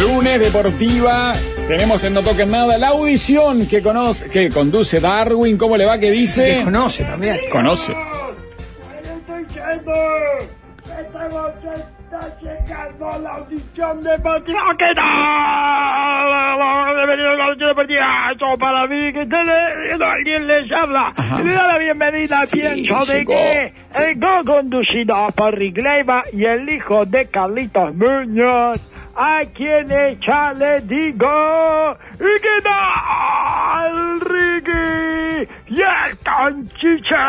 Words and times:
Lunes 0.00 0.40
Deportiva. 0.40 1.34
Tenemos 1.68 2.02
en 2.04 2.14
No 2.14 2.22
Toques 2.22 2.48
Nada 2.48 2.78
la 2.78 2.88
audición 2.88 3.66
que 3.66 3.82
conoce, 3.82 4.28
que 4.28 4.48
conduce 4.48 5.00
Darwin. 5.00 5.56
¿Cómo 5.56 5.76
le 5.76 5.84
va? 5.84 5.98
¿Qué 5.98 6.10
dice? 6.10 6.58
Que 6.58 6.64
conoce 6.64 7.04
también. 7.04 7.38
Conoce. 7.50 7.94
estoy 10.92 11.22
está 12.26 12.40
llegando 12.40 13.18
la 13.20 13.30
audición 13.30 14.00
deportiva. 14.02 14.60
¿Qué 14.78 14.90
tal? 14.94 16.94
Bienvenido 16.96 17.30
a 17.30 17.34
la 17.34 17.44
audición 17.46 17.68
deportiva. 17.68 18.06
Eso 18.34 18.46
para 18.58 18.86
mí, 18.86 19.12
que 19.12 19.26
alguien 20.04 20.46
les 20.46 20.72
habla. 20.72 21.12
Y 21.38 21.42
le 21.42 21.52
da 21.54 21.66
la 21.66 21.78
bienvenida, 21.78 22.46
Sí, 22.46 22.60
pienso 22.60 23.04
de 23.06 23.18
llegó. 23.18 23.32
que 23.32 23.72
el 23.98 24.20
go 24.20 24.42
conducido 24.44 25.28
por 25.36 25.54
Rick 25.56 25.78
Leiva 25.78 26.22
y 26.32 26.44
el 26.44 26.68
hijo 26.68 27.04
de 27.06 27.28
Carlitos 27.28 27.94
Muñoz. 27.94 28.80
A 29.14 29.40
quien 29.54 29.88
ya 30.26 30.52
le 30.54 30.80
digo, 30.82 31.96
¿y 32.14 32.40
qué 32.40 32.62
tal, 32.62 34.20
Ricky? 34.20 35.48
Y 35.68 35.80
el 35.80 36.18
canchicher 36.22 37.20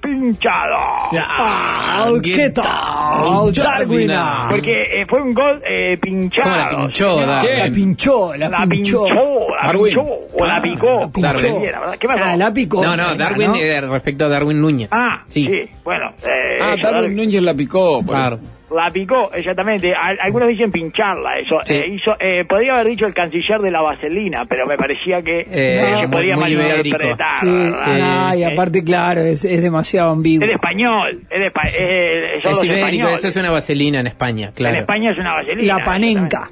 pinchado. 0.00 0.76
Ah, 1.18 2.08
¿Qué 2.22 2.50
tal? 2.50 3.52
Darwin. 3.54 4.10
Porque 4.50 4.82
eh, 5.00 5.06
fue 5.08 5.22
un 5.22 5.32
gol 5.32 5.62
eh, 5.66 5.96
pinchado. 5.96 6.50
¿Cómo 6.50 6.56
la 6.56 6.68
pinchó. 6.86 7.16
Darwin? 7.26 7.58
La 7.58 7.70
pinchó, 7.72 8.34
la, 8.36 8.48
La 8.48 8.66
pinchó. 8.66 9.06
la 9.08 9.14
Darwin. 9.62 9.94
pinchó, 9.94 10.04
o 10.34 10.44
la 10.46 10.60
picó, 10.62 11.10
la 11.16 11.32
pinchó. 11.34 11.62
¿Qué 11.98 12.08
pasó? 12.08 12.24
Ah, 12.24 12.36
la 12.36 12.52
picó. 12.52 12.84
No, 12.84 12.96
no, 12.96 13.14
Darwin 13.14 13.52
¿no? 13.52 13.56
eh, 13.56 13.80
respecto 13.80 14.26
a 14.26 14.28
Darwin 14.28 14.60
Núñez. 14.60 14.88
Ah, 14.92 15.22
sí. 15.28 15.46
Sí. 15.46 15.70
bueno. 15.84 16.12
Eh, 16.24 16.58
Ah, 16.60 16.74
Darwin 16.82 17.16
Núñez 17.16 17.42
la 17.42 17.54
picó. 17.54 18.02
por 18.04 18.14
Claro. 18.14 18.38
La 18.74 18.90
picó, 18.90 19.30
exactamente. 19.34 19.94
Al- 19.94 20.18
algunos 20.20 20.48
dicen 20.48 20.70
pincharla, 20.72 21.36
eso. 21.38 21.56
Sí. 21.64 21.74
Eh, 21.74 21.88
hizo, 21.94 22.16
eh, 22.18 22.44
podría 22.48 22.74
haber 22.74 22.86
dicho 22.88 23.06
el 23.06 23.14
canciller 23.14 23.60
de 23.60 23.70
la 23.70 23.80
vaselina, 23.82 24.44
pero 24.48 24.66
me 24.66 24.76
parecía 24.76 25.20
que 25.22 25.40
Eh, 25.50 25.96
se 26.00 26.08
podía 26.08 26.36
malinterpretar. 26.36 27.38
Sí, 27.40 27.46
sí. 27.72 27.90
Ah, 28.02 28.34
y 28.36 28.42
Eh, 28.42 28.46
aparte, 28.46 28.82
claro, 28.84 29.20
es, 29.20 29.44
es 29.44 29.62
demasiado 29.62 30.10
ambiguo. 30.12 30.44
Es 30.44 30.48
de 30.48 30.54
español, 30.54 31.20
es 31.30 31.40
de 31.40 31.46
eh, 31.46 32.34
Es 32.38 32.44
los 32.44 32.64
ibérico, 32.64 32.86
españoles. 32.86 33.18
eso 33.18 33.28
es 33.28 33.36
una 33.36 33.50
vaselina 33.50 34.00
en 34.00 34.06
España, 34.06 34.50
claro. 34.54 34.74
En 34.76 34.80
España 34.82 35.12
es 35.12 35.18
una 35.18 35.32
vaselina. 35.34 35.76
La 35.78 35.84
panenca. 35.84 36.48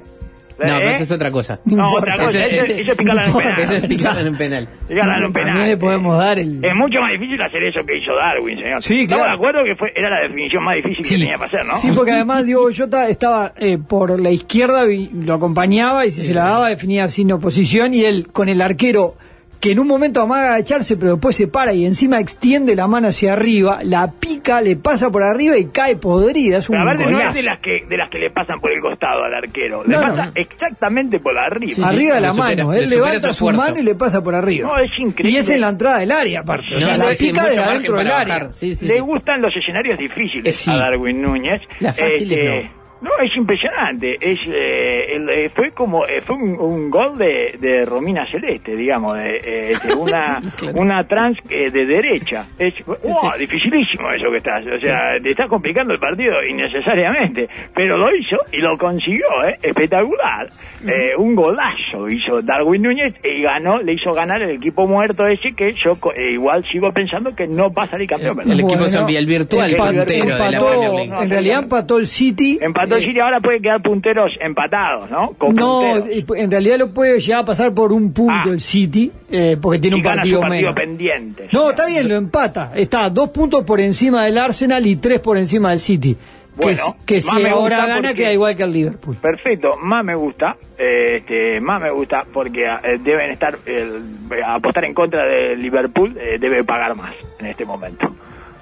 No, 0.67 0.77
pero 0.77 0.89
¿Eh? 0.89 0.93
eso 0.95 1.03
es 1.03 1.11
otra 1.11 1.31
cosa. 1.31 1.59
No, 1.65 1.93
otra 1.93 2.15
cosa, 2.15 2.45
eso, 2.45 2.63
eso 2.65 2.91
es 2.91 2.97
picarla 2.97 3.23
en 3.25 3.29
el 3.29 3.35
penal. 3.37 3.61
Eso 3.61 3.75
es 3.75 3.85
picado 3.85 4.19
en 4.19 4.27
un 4.29 4.35
penal. 4.37 4.67
Picarla 4.87 5.17
en 5.17 5.25
un 5.25 5.33
penal. 5.33 5.47
También 5.49 5.67
le 5.69 5.77
podemos 5.77 6.17
dar 6.17 6.39
el... 6.39 6.63
Es 6.63 6.75
mucho 6.75 6.99
más 7.01 7.11
difícil 7.13 7.41
hacer 7.41 7.63
eso 7.63 7.79
que 7.85 7.97
hizo 7.97 8.15
Darwin, 8.15 8.57
señor. 8.59 8.81
Sí, 8.83 9.01
Estamos 9.01 9.23
claro. 9.25 9.29
de 9.31 9.35
acuerdo 9.35 9.63
que 9.63 9.75
fue, 9.75 9.91
era 9.95 10.09
la 10.09 10.21
definición 10.27 10.63
más 10.63 10.75
difícil 10.75 11.03
que 11.03 11.17
tenía 11.17 11.33
para 11.37 11.45
hacer, 11.47 11.65
¿no? 11.65 11.75
Sí, 11.77 11.91
porque 11.95 12.11
además 12.11 12.45
Diego 12.45 12.61
Goyota 12.63 13.07
estaba 13.09 13.53
eh, 13.57 13.77
por 13.77 14.19
la 14.19 14.29
izquierda, 14.31 14.83
vi- 14.85 15.09
lo 15.13 15.33
acompañaba 15.33 16.05
y 16.05 16.11
si 16.11 16.23
se 16.23 16.33
la 16.33 16.43
daba 16.45 16.69
definía 16.69 17.07
sin 17.09 17.31
oposición 17.31 17.93
y 17.93 18.03
él 18.03 18.27
con 18.31 18.49
el 18.49 18.61
arquero 18.61 19.15
que 19.61 19.71
en 19.71 19.79
un 19.79 19.87
momento 19.87 20.21
amaga 20.21 20.55
a 20.55 20.59
echarse 20.59 20.97
pero 20.97 21.11
después 21.13 21.35
se 21.35 21.47
para 21.47 21.71
y 21.71 21.85
encima 21.85 22.19
extiende 22.19 22.75
la 22.75 22.87
mano 22.87 23.07
hacia 23.09 23.33
arriba, 23.33 23.79
la 23.83 24.11
pica, 24.11 24.59
le 24.59 24.75
pasa 24.75 25.11
por 25.11 25.21
arriba 25.23 25.55
y 25.57 25.65
cae 25.65 25.95
podrida, 25.95 26.57
es 26.57 26.67
un 26.69 26.77
Pero 26.77 26.93
no 26.95 26.99
es 26.99 27.05
golazo. 27.05 27.33
de 27.35 27.43
las, 27.43 27.59
que, 27.59 27.85
de 27.87 27.95
las 27.97 28.09
que 28.09 28.17
le 28.19 28.31
pasan 28.31 28.59
por 28.59 28.71
el 28.71 28.81
costado 28.81 29.23
al 29.23 29.33
arquero. 29.35 29.83
Le 29.85 29.93
No, 29.95 30.01
pasa 30.01 30.25
no. 30.25 30.31
exactamente 30.33 31.19
por 31.19 31.37
arriba. 31.37 31.73
Sí, 31.75 31.81
arriba 31.83 32.15
de 32.15 32.21
le 32.21 32.27
la 32.27 32.33
supera- 32.33 32.55
mano, 32.65 32.71
le 32.73 32.79
él 32.79 32.85
supera 32.89 33.05
levanta 33.13 33.33
su 33.33 33.49
mano 33.51 33.77
y 33.79 33.83
le 33.83 33.95
pasa 33.95 34.23
por 34.23 34.33
arriba. 34.35 34.67
No, 34.67 34.83
es 34.83 34.99
increíble. 34.99 35.31
Y 35.31 35.37
es 35.39 35.49
en 35.49 35.61
la 35.61 35.69
entrada 35.69 35.99
del 35.99 36.11
área, 36.11 36.39
aparte. 36.39 36.75
O 36.75 36.79
sea, 36.79 36.97
No, 36.97 37.03
la 37.09 37.15
pica 37.15 37.45
de 37.45 37.57
adentro 37.59 37.97
del 37.97 38.07
área. 38.07 38.33
bajar. 38.33 38.49
Sí, 38.55 38.75
sí, 38.75 38.87
Le 38.87 38.95
sí. 38.95 38.99
gustan 39.01 39.41
los 39.43 39.55
escenarios 39.55 39.97
difíciles 39.99 40.55
Eh, 40.55 40.57
sí. 40.57 40.71
a 40.71 40.77
Darwin 40.77 41.21
Núñez. 41.21 41.61
Las 41.79 41.95
fáciles 41.97 42.39
Este, 42.39 42.63
no, 42.63 42.80
es 43.23 43.35
impresionante. 43.35 44.17
Es, 44.21 44.39
eh, 44.47 45.15
el, 45.15 45.29
eh, 45.29 45.51
fue 45.55 45.71
como 45.71 46.05
eh, 46.05 46.21
fue 46.23 46.35
un, 46.35 46.59
un 46.59 46.89
gol 46.89 47.17
de, 47.17 47.55
de 47.59 47.85
Romina 47.85 48.25
Celeste, 48.29 48.75
digamos, 48.75 49.17
de, 49.17 49.41
eh, 49.43 49.73
de 49.87 49.93
una 49.95 50.41
Sí, 50.41 50.47
claro. 50.57 50.79
una 50.79 51.03
trans 51.07 51.37
eh, 51.49 51.71
de 51.71 51.85
derecha. 51.85 52.45
Es 52.59 52.73
wow, 52.85 53.31
dificilísimo 53.39 54.09
eso 54.11 54.29
que 54.31 54.37
estás. 54.37 54.63
O 54.65 54.79
sea, 54.79 55.19
te 55.21 55.31
está 55.31 55.47
complicando 55.47 55.93
el 55.93 55.99
partido 55.99 56.35
innecesariamente, 56.47 57.47
pero 57.75 57.97
lo 57.97 58.15
hizo 58.15 58.37
y 58.51 58.57
lo 58.57 58.77
consiguió, 58.77 59.25
¿eh? 59.47 59.57
espectacular. 59.61 60.49
Eh, 60.87 61.11
un 61.17 61.35
golazo 61.35 62.09
hizo 62.09 62.41
Darwin 62.41 62.81
Núñez 62.81 63.13
y 63.23 63.41
ganó, 63.43 63.79
le 63.81 63.93
hizo 63.93 64.13
ganar 64.13 64.41
el 64.41 64.49
equipo 64.51 64.87
muerto 64.87 65.27
ese 65.27 65.53
que 65.53 65.73
yo 65.73 65.93
co- 65.99 66.11
eh, 66.13 66.31
igual 66.31 66.63
sigo 66.71 66.91
pensando 66.91 67.35
que 67.35 67.45
no 67.47 67.71
va 67.71 67.83
a 67.83 67.89
salir 67.89 68.07
campeón. 68.07 68.37
¿verdad? 68.37 68.53
El 68.53 68.59
equipo 68.61 68.79
Bueno, 68.79 69.07
el 69.07 69.25
virtual 69.25 69.71
de 69.71 69.77
la 69.77 69.83
empató- 69.85 70.69
Premier 70.69 70.91
League. 70.91 71.23
En 71.23 71.29
realidad 71.29 71.59
empató 71.63 71.97
el 71.99 72.07
City. 72.07 72.57
Empató 72.61 72.90
Eh, 72.97 73.05
City, 73.05 73.19
ahora 73.19 73.39
puede 73.39 73.61
quedar 73.61 73.81
punteros 73.81 74.37
empatados, 74.39 75.09
¿no? 75.09 75.31
Con 75.37 75.55
No, 75.55 75.81
punteros. 75.81 76.37
en 76.37 76.51
realidad 76.51 76.77
lo 76.79 76.93
puede 76.93 77.19
llegar 77.19 77.41
a 77.41 77.45
pasar 77.45 77.73
por 77.73 77.91
un 77.91 78.13
punto 78.13 78.33
Ah. 78.49 78.49
el 78.49 78.59
City, 78.61 79.11
eh, 79.31 79.57
porque 79.61 79.79
tiene 79.79 79.97
y 79.97 79.99
un 79.99 80.03
partido, 80.03 80.39
partido 80.41 80.61
menos. 80.61 80.75
pendiente. 80.75 81.47
No, 81.51 81.69
está 81.69 81.87
bien, 81.87 82.07
lo 82.07 82.15
empata. 82.15 82.71
Está 82.75 83.09
dos 83.09 83.29
puntos 83.29 83.63
por 83.63 83.79
encima 83.79 84.25
del 84.25 84.37
Arsenal 84.37 84.85
y 84.85 84.95
tres 84.97 85.19
por 85.19 85.37
encima 85.37 85.71
del 85.71 85.79
City. 85.79 86.15
Bueno, 86.53 86.97
que 87.05 87.21
si- 87.21 87.33
que, 87.35 87.47
ahora 87.49 87.85
gana 87.87 87.95
porque- 88.09 88.13
queda 88.15 88.33
igual 88.33 88.57
que 88.57 88.63
el 88.63 88.73
Liverpool. 88.73 89.15
Perfecto, 89.15 89.77
más 89.81 90.03
me 90.03 90.15
gusta, 90.15 90.57
eh, 90.77 91.15
este, 91.19 91.61
más 91.61 91.81
me 91.81 91.89
gusta 91.91 92.25
porque 92.31 92.65
eh, 92.65 92.99
deben 93.01 93.31
estar, 93.31 93.57
el- 93.65 94.03
apostar 94.45 94.83
en 94.83 94.93
contra 94.93 95.25
de 95.25 95.55
Liverpool 95.55 96.15
eh, 96.19 96.37
debe 96.39 96.63
pagar 96.65 96.93
más 96.95 97.13
en 97.39 97.45
este 97.45 97.63
momento. 97.65 98.13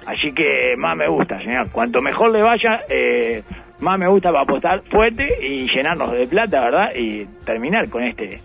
Así 0.06 0.32
que 0.32 0.76
más 0.78 0.96
me 0.96 1.08
gusta, 1.08 1.38
señor. 1.40 1.68
Cuanto 1.72 2.00
mejor 2.00 2.30
le 2.30 2.42
vaya, 2.42 2.80
eh, 2.88 3.42
más 3.80 3.98
me 3.98 4.08
gusta 4.08 4.30
para 4.30 4.42
apostar 4.42 4.82
fuerte 4.90 5.46
y 5.46 5.68
llenarnos 5.68 6.12
de 6.12 6.26
plata, 6.26 6.60
¿verdad? 6.60 6.94
Y 6.94 7.26
terminar 7.44 7.88
con 7.88 8.04
este, 8.04 8.40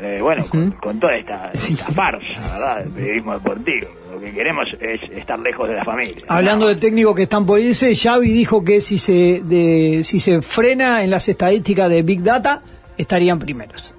eh, 0.00 0.18
bueno, 0.20 0.44
con, 0.48 0.72
con 0.72 1.00
toda 1.00 1.16
esta, 1.16 1.50
esta 1.52 1.86
farsa, 1.86 2.58
¿verdad? 2.58 2.84
Del 2.84 2.92
periodismo 2.92 3.34
deportivo. 3.34 3.88
Lo 4.12 4.20
que 4.20 4.32
queremos 4.32 4.68
es 4.80 5.02
estar 5.10 5.38
lejos 5.38 5.68
de 5.68 5.74
la 5.74 5.84
familia. 5.84 6.24
Hablando 6.28 6.68
de 6.68 6.76
técnicos 6.76 7.16
que 7.16 7.24
están 7.24 7.44
por 7.44 7.60
irse, 7.60 7.94
Xavi 7.94 8.30
dijo 8.30 8.64
que 8.64 8.80
si 8.80 8.98
se, 8.98 9.42
de, 9.44 10.02
si 10.04 10.20
se 10.20 10.40
frena 10.42 11.04
en 11.04 11.10
las 11.10 11.28
estadísticas 11.28 11.90
de 11.90 12.02
Big 12.02 12.22
Data, 12.22 12.62
estarían 12.98 13.38
primeros. 13.38 13.94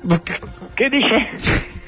¿Qué 0.76 0.90
dice? 0.90 1.28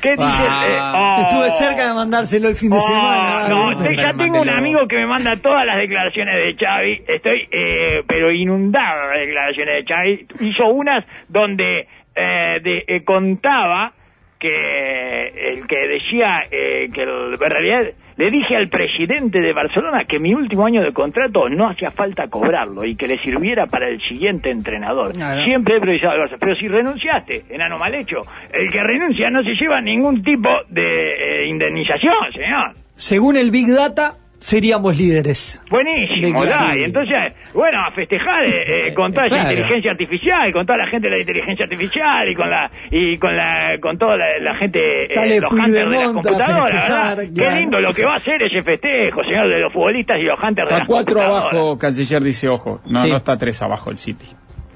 ¿Qué 0.01 0.11
dice? 0.11 0.23
Ah. 0.47 0.65
Eh, 0.67 0.79
oh. 0.95 1.21
Estuve 1.23 1.51
cerca 1.51 1.87
de 1.89 1.93
mandárselo 1.93 2.47
el 2.47 2.55
fin 2.55 2.69
de 2.69 2.77
Oh, 2.77 2.81
semana. 2.81 3.49
no, 3.49 3.91
ya 3.91 4.13
tengo 4.13 4.41
un 4.41 4.49
amigo 4.49 4.87
que 4.87 4.95
me 4.95 5.05
manda 5.07 5.35
todas 5.41 5.65
las 5.65 5.77
declaraciones 5.77 6.35
de 6.35 6.55
Xavi. 6.65 7.03
Estoy, 7.07 7.47
eh, 7.51 8.03
pero 8.07 8.31
inundado 8.31 9.09
de 9.11 9.25
declaraciones 9.27 9.73
de 9.85 9.93
Xavi. 9.93 10.27
Hizo 10.39 10.67
unas 10.67 11.03
donde 11.27 11.87
eh, 12.15 12.59
de- 12.63 12.85
eh, 12.87 13.03
contaba 13.03 13.91
que 14.39 15.51
el 15.51 15.67
que 15.67 15.87
decía 15.87 16.43
eh, 16.49 16.89
que 16.93 17.03
el- 17.03 17.33
en 17.33 17.49
realidad 17.49 17.91
le 18.19 18.29
dije 18.29 18.53
al 18.57 18.67
presidente 18.67 19.39
de 19.39 19.53
Barcelona 19.53 20.03
que 20.03 20.19
mi 20.19 20.33
último 20.33 20.65
año 20.65 20.83
de 20.83 20.91
contrato 20.91 21.47
no 21.47 21.69
hacía 21.69 21.89
falta 21.89 22.27
cobrarlo 22.27 22.83
y 22.83 22.97
que 22.97 23.07
le 23.07 23.17
sirviera 23.19 23.65
para 23.67 23.87
el 23.87 23.97
siguiente 24.01 24.51
entrenador. 24.51 25.13
Claro. 25.13 25.41
Siempre 25.45 25.77
he 25.77 25.79
priorizado. 25.79 26.15
Pero 26.37 26.53
si 26.57 26.67
renunciaste, 26.67 27.45
enano 27.49 27.77
mal 27.77 27.95
hecho, 27.95 28.17
el 28.51 28.69
que 28.69 28.83
renuncia 28.83 29.29
no 29.29 29.41
se 29.41 29.55
lleva 29.55 29.79
ningún 29.79 30.21
tipo 30.21 30.49
de 30.67 31.43
eh, 31.43 31.47
indemnización, 31.47 32.13
señor. 32.33 32.73
Según 32.95 33.37
el 33.37 33.51
Big 33.51 33.73
Data, 33.73 34.15
seríamos 34.39 34.97
líderes. 34.97 35.61
Buenísimo. 35.69 36.43
Y 36.77 36.83
entonces, 36.83 37.33
bueno, 37.53 37.79
a 37.85 37.91
festejar 37.91 38.45
eh, 38.45 38.87
eh, 38.89 38.93
con 38.93 39.11
toda 39.13 39.25
esa 39.27 39.35
Claro. 39.35 39.51
inteligencia 39.51 39.91
artificial, 39.91 40.51
con 40.53 40.65
toda 40.65 40.77
la 40.79 40.87
gente 40.87 41.07
de 41.09 41.15
la 41.15 41.19
inteligencia 41.21 41.65
artificial 41.65 42.29
y 42.29 42.35
con 42.35 42.49
la 42.49 42.71
y 42.91 43.17
con 43.17 43.35
la 43.35 43.77
con 43.81 43.97
toda 43.97 44.17
la, 44.17 44.25
la 44.39 44.55
gente 44.55 44.79
eh, 45.05 45.09
Sale 45.09 45.39
los 45.39 45.51
hunters 45.51 45.71
de 45.73 45.79
las 45.79 45.87
Puigdemont 45.89 46.09
a 46.09 46.13
computadoras, 46.13 46.71
festejar, 46.71 47.17
¿verdad? 47.17 47.33
claro. 47.35 47.51
Qué 47.53 47.59
lindo 47.59 47.79
lo 47.79 47.93
que 47.93 48.05
va 48.05 48.13
a 48.13 48.17
hacer 48.17 48.43
ese 48.43 48.61
festejo, 48.61 49.23
señor, 49.23 49.49
de 49.49 49.59
los 49.59 49.73
futbolistas 49.73 50.21
y 50.21 50.25
los 50.25 50.37
hunters 50.41 50.55
de 50.69 50.75
Está 50.75 50.77
las 50.79 50.87
cuatro 50.87 51.21
abajo, 51.21 51.77
canciller 51.77 52.21
dice, 52.23 52.47
ojo. 52.49 52.81
No, 52.85 52.99
Sí. 53.03 53.09
no 53.09 53.17
está 53.17 53.37
tres 53.37 53.61
abajo 53.61 53.89
el 53.91 53.97
City. 53.97 54.25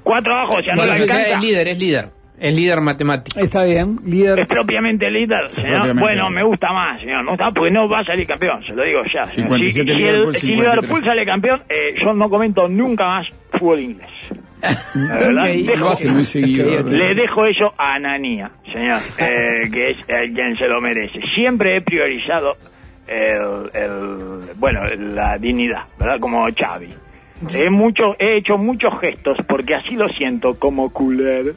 Cuatro 0.04 0.34
abajo, 0.34 0.58
o 0.58 0.62
sea, 0.62 0.76
no 0.76 0.82
Bueno, 0.82 0.94
le 0.96 1.02
alcanza. 1.04 1.34
es 1.36 1.42
líder, 1.42 1.68
es 1.70 1.80
líder. 1.80 2.10
Es 2.44 2.54
líder 2.56 2.81
matemático. 2.81 3.40
Está 3.40 3.63
bien, 3.63 4.00
líder. 4.06 4.38
Es 4.40 4.48
propiamente 4.48 5.10
líder, 5.10 5.48
señor. 5.50 5.69
propiamente 5.72 6.01
Bueno, 6.01 6.24
líder. 6.30 6.36
me 6.36 6.44
gusta 6.44 6.74
más, 6.74 7.00
señor. 7.00 7.24
Me 7.24 7.30
gusta 7.30 7.45
más 7.45 7.54
porque 7.54 7.72
no 7.72 7.88
va 7.88 8.00
a 8.01 8.04
salir 8.04 8.28
campeón, 8.28 8.62
se 8.66 8.74
lo 8.74 8.84
digo 8.84 9.00
ya. 9.13 9.25
señor. 9.28 9.48
57 9.57 9.72
si, 9.72 9.98
si 9.98 10.04
el- 10.04 10.12
Liverpool, 10.12 10.36
si 10.36 10.40
53. 10.48 10.75
Liverpool 10.75 11.01
sale 11.07 11.25
campeón, 11.25 11.63
eh, 11.69 11.95
yo 12.04 12.13
no 12.13 12.30
comento 12.30 12.68
nunca 12.68 13.06
más 13.06 13.28
fútbol 13.51 13.80
inglés. 13.80 14.10
La 14.62 15.18
verdad, 15.19 15.44
Ok. 15.45 15.50
dejo- 15.56 15.75
Lo 15.80 15.90
hace 15.90 16.10
muy 16.10 16.25
seguido. 16.25 16.84
Le 16.84 17.16
dejo 17.16 17.45
eso 17.45 17.74
a 17.78 17.95
Ananía, 17.95 18.51
señor, 18.74 19.00
eh, 19.19 19.69
que 19.72 19.89
es 19.92 19.98
el 20.07 20.34
quien 20.34 20.57
se 20.57 20.68
lo 20.68 20.81
merece. 20.81 21.22
Siempre 21.36 21.78
he 21.78 21.81
priorizado 21.81 22.57
el, 23.07 23.69
el- 23.74 24.39
bueno, 24.57 24.81
la 24.98 25.38
dignidad, 25.38 25.84
¿verdad? 25.98 26.19
Como 26.19 26.46
Xavi. 26.54 26.89
He, 27.57 27.69
mucho, 27.69 28.16
he 28.19 28.38
hecho 28.38 28.57
muchos 28.57 28.98
gestos 29.00 29.38
porque 29.48 29.75
así 29.75 29.96
lo 29.96 30.07
siento 30.10 30.57
como 30.60 30.92
culero. 30.92 31.54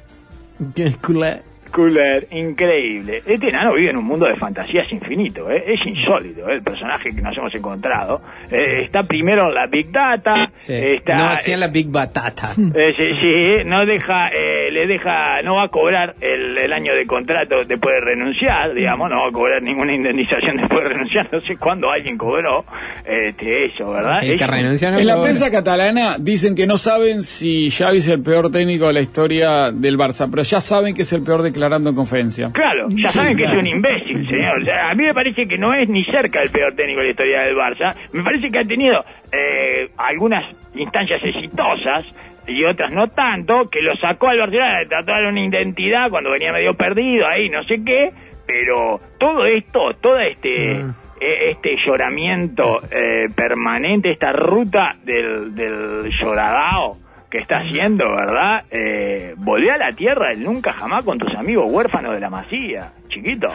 Qué 0.74 0.92
culé. 1.04 1.42
Culver, 1.72 2.28
increíble. 2.30 3.20
Este 3.26 3.48
enano 3.48 3.74
vive 3.74 3.90
en 3.90 3.96
un 3.98 4.04
mundo 4.04 4.24
de 4.26 4.36
fantasías 4.36 4.90
infinito, 4.92 5.50
¿eh? 5.50 5.64
es 5.66 5.80
insólito 5.84 6.48
¿eh? 6.48 6.54
el 6.54 6.62
personaje 6.62 7.10
que 7.10 7.20
nos 7.20 7.36
hemos 7.36 7.54
encontrado. 7.54 8.22
Eh, 8.50 8.84
está 8.84 9.02
primero 9.02 9.48
en 9.48 9.54
la 9.54 9.66
Big 9.66 9.90
Data, 9.90 10.48
Sí. 10.54 10.72
está, 10.74 11.16
No 11.16 11.24
hacían 11.30 11.60
la 11.60 11.66
Big 11.68 11.88
Batata. 11.90 12.50
eh, 12.74 12.94
sí, 12.96 13.10
sí, 13.20 13.64
no 13.66 13.84
deja, 13.84 14.28
eh, 14.66 14.70
le 14.70 14.86
deja, 14.86 15.42
no 15.42 15.56
va 15.56 15.64
a 15.64 15.68
cobrar 15.68 16.14
el, 16.20 16.56
el 16.58 16.72
año 16.72 16.94
de 16.94 17.06
contrato 17.06 17.64
después 17.64 17.94
de 17.96 18.00
renunciar, 18.00 18.74
digamos, 18.74 19.10
no 19.10 19.22
va 19.22 19.28
a 19.28 19.32
cobrar 19.32 19.62
ninguna 19.62 19.94
indemnización 19.94 20.56
después 20.60 20.82
de 20.84 20.88
renunciar, 20.90 21.28
no 21.32 21.40
sé 21.40 21.56
cuándo 21.56 21.90
alguien 21.90 22.16
cobró, 22.18 22.64
este, 23.04 23.66
eso, 23.66 23.90
¿verdad? 23.92 24.22
El 24.22 24.38
que 24.38 24.44
Es- 24.44 24.50
renuncia 24.50 24.90
no 24.90 24.98
En 24.98 25.06
la 25.06 25.14
cobra. 25.14 25.24
prensa 25.24 25.50
catalana 25.50 26.16
dicen 26.18 26.54
que 26.54 26.66
no 26.66 26.76
saben 26.78 27.22
si 27.22 27.70
Xavi 27.70 27.98
es 27.98 28.08
el 28.08 28.22
peor 28.22 28.50
técnico 28.50 28.86
de 28.88 28.92
la 28.94 29.00
historia 29.00 29.70
del 29.72 29.96
Barça, 29.98 30.28
pero 30.30 30.42
ya 30.42 30.60
saben 30.60 30.94
que 30.94 31.02
es 31.02 31.12
el 31.12 31.22
peor 31.22 31.42
declarando 31.42 31.90
en 31.90 31.96
conferencia. 31.96 32.50
Claro, 32.52 32.88
ya 32.90 33.08
Sí, 33.10 33.18
saben 33.18 33.36
que 33.36 33.44
es 33.44 33.50
un 33.52 33.66
imbécil, 33.66 34.26
señor. 34.28 34.62
O 34.62 34.64
sea, 34.64 34.90
a 34.90 34.94
mí 34.94 35.04
me 35.04 35.14
parece 35.14 35.46
que 35.46 35.58
no 35.58 35.72
es 35.74 35.88
ni 35.88 36.04
cerca 36.04 36.40
el 36.42 36.50
peor 36.50 36.74
técnico 36.74 37.00
de 37.00 37.06
la 37.06 37.10
historia 37.10 37.40
del 37.42 37.56
Barça. 37.56 37.94
Me 38.12 38.22
parece 38.22 38.50
que 38.50 38.58
ha 38.58 38.64
tenido 38.64 39.04
eh, 39.32 39.88
algunas 39.96 40.44
instancias 40.74 41.20
exitosas 41.24 42.04
y 42.46 42.64
otras 42.64 42.92
no 42.92 43.08
tanto, 43.08 43.68
que 43.70 43.80
lo 43.82 43.96
sacó 43.96 44.28
al 44.28 44.38
Barcelona, 44.38 44.80
le 44.80 44.86
trató 44.86 45.06
de 45.06 45.12
darle 45.12 45.28
una 45.30 45.44
identidad 45.44 46.10
cuando 46.10 46.30
venía 46.30 46.52
medio 46.52 46.74
perdido 46.74 47.26
ahí, 47.26 47.48
no 47.48 47.62
sé 47.64 47.82
qué, 47.84 48.12
pero 48.46 49.00
todo 49.18 49.44
esto, 49.46 49.94
todo 50.00 50.18
este... 50.20 50.78
Mm. 50.82 50.90
eh, 51.20 51.50
Este 51.50 51.76
lloramiento 51.84 52.82
eh, 52.90 53.28
permanente, 53.34 54.10
esta 54.12 54.32
ruta 54.32 54.96
del, 55.02 55.54
del 55.54 56.10
lloradao 56.10 56.98
que 57.30 57.38
está 57.38 57.58
haciendo, 57.58 58.04
¿verdad? 58.04 58.64
Eh, 58.70 59.34
volvé 59.38 59.70
a 59.70 59.78
la 59.78 59.92
tierra 59.92 60.30
el 60.30 60.44
nunca 60.44 60.72
jamás 60.72 61.04
con 61.04 61.18
tus 61.18 61.34
amigos 61.34 61.66
huérfanos 61.72 62.12
de 62.14 62.20
la 62.20 62.30
masía, 62.30 62.92
chiquito, 63.08 63.46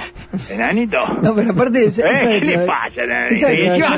enanito. 0.50 0.98
No, 1.22 1.34
pero 1.36 1.52
aparte 1.52 1.80
de 1.80 1.86
Eh, 1.88 2.40
¿Qué 2.42 2.46
le 2.58 2.58
pasa? 2.66 3.04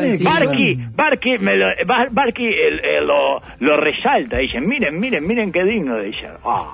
es- 0.04 0.24
Barky, 0.24 0.80
Barky, 0.96 1.38
me 1.40 1.56
lo, 1.58 1.68
Bar- 1.86 2.10
Barky 2.12 2.46
el- 2.46 2.84
el 2.84 3.06
lo, 3.08 3.42
lo 3.60 3.78
resalta, 3.78 4.38
dice, 4.38 4.60
miren, 4.62 5.00
miren, 5.00 5.26
miren 5.28 5.52
qué 5.52 5.64
digno, 5.64 5.98
dice. 6.00 6.28
Ah, 6.46 6.74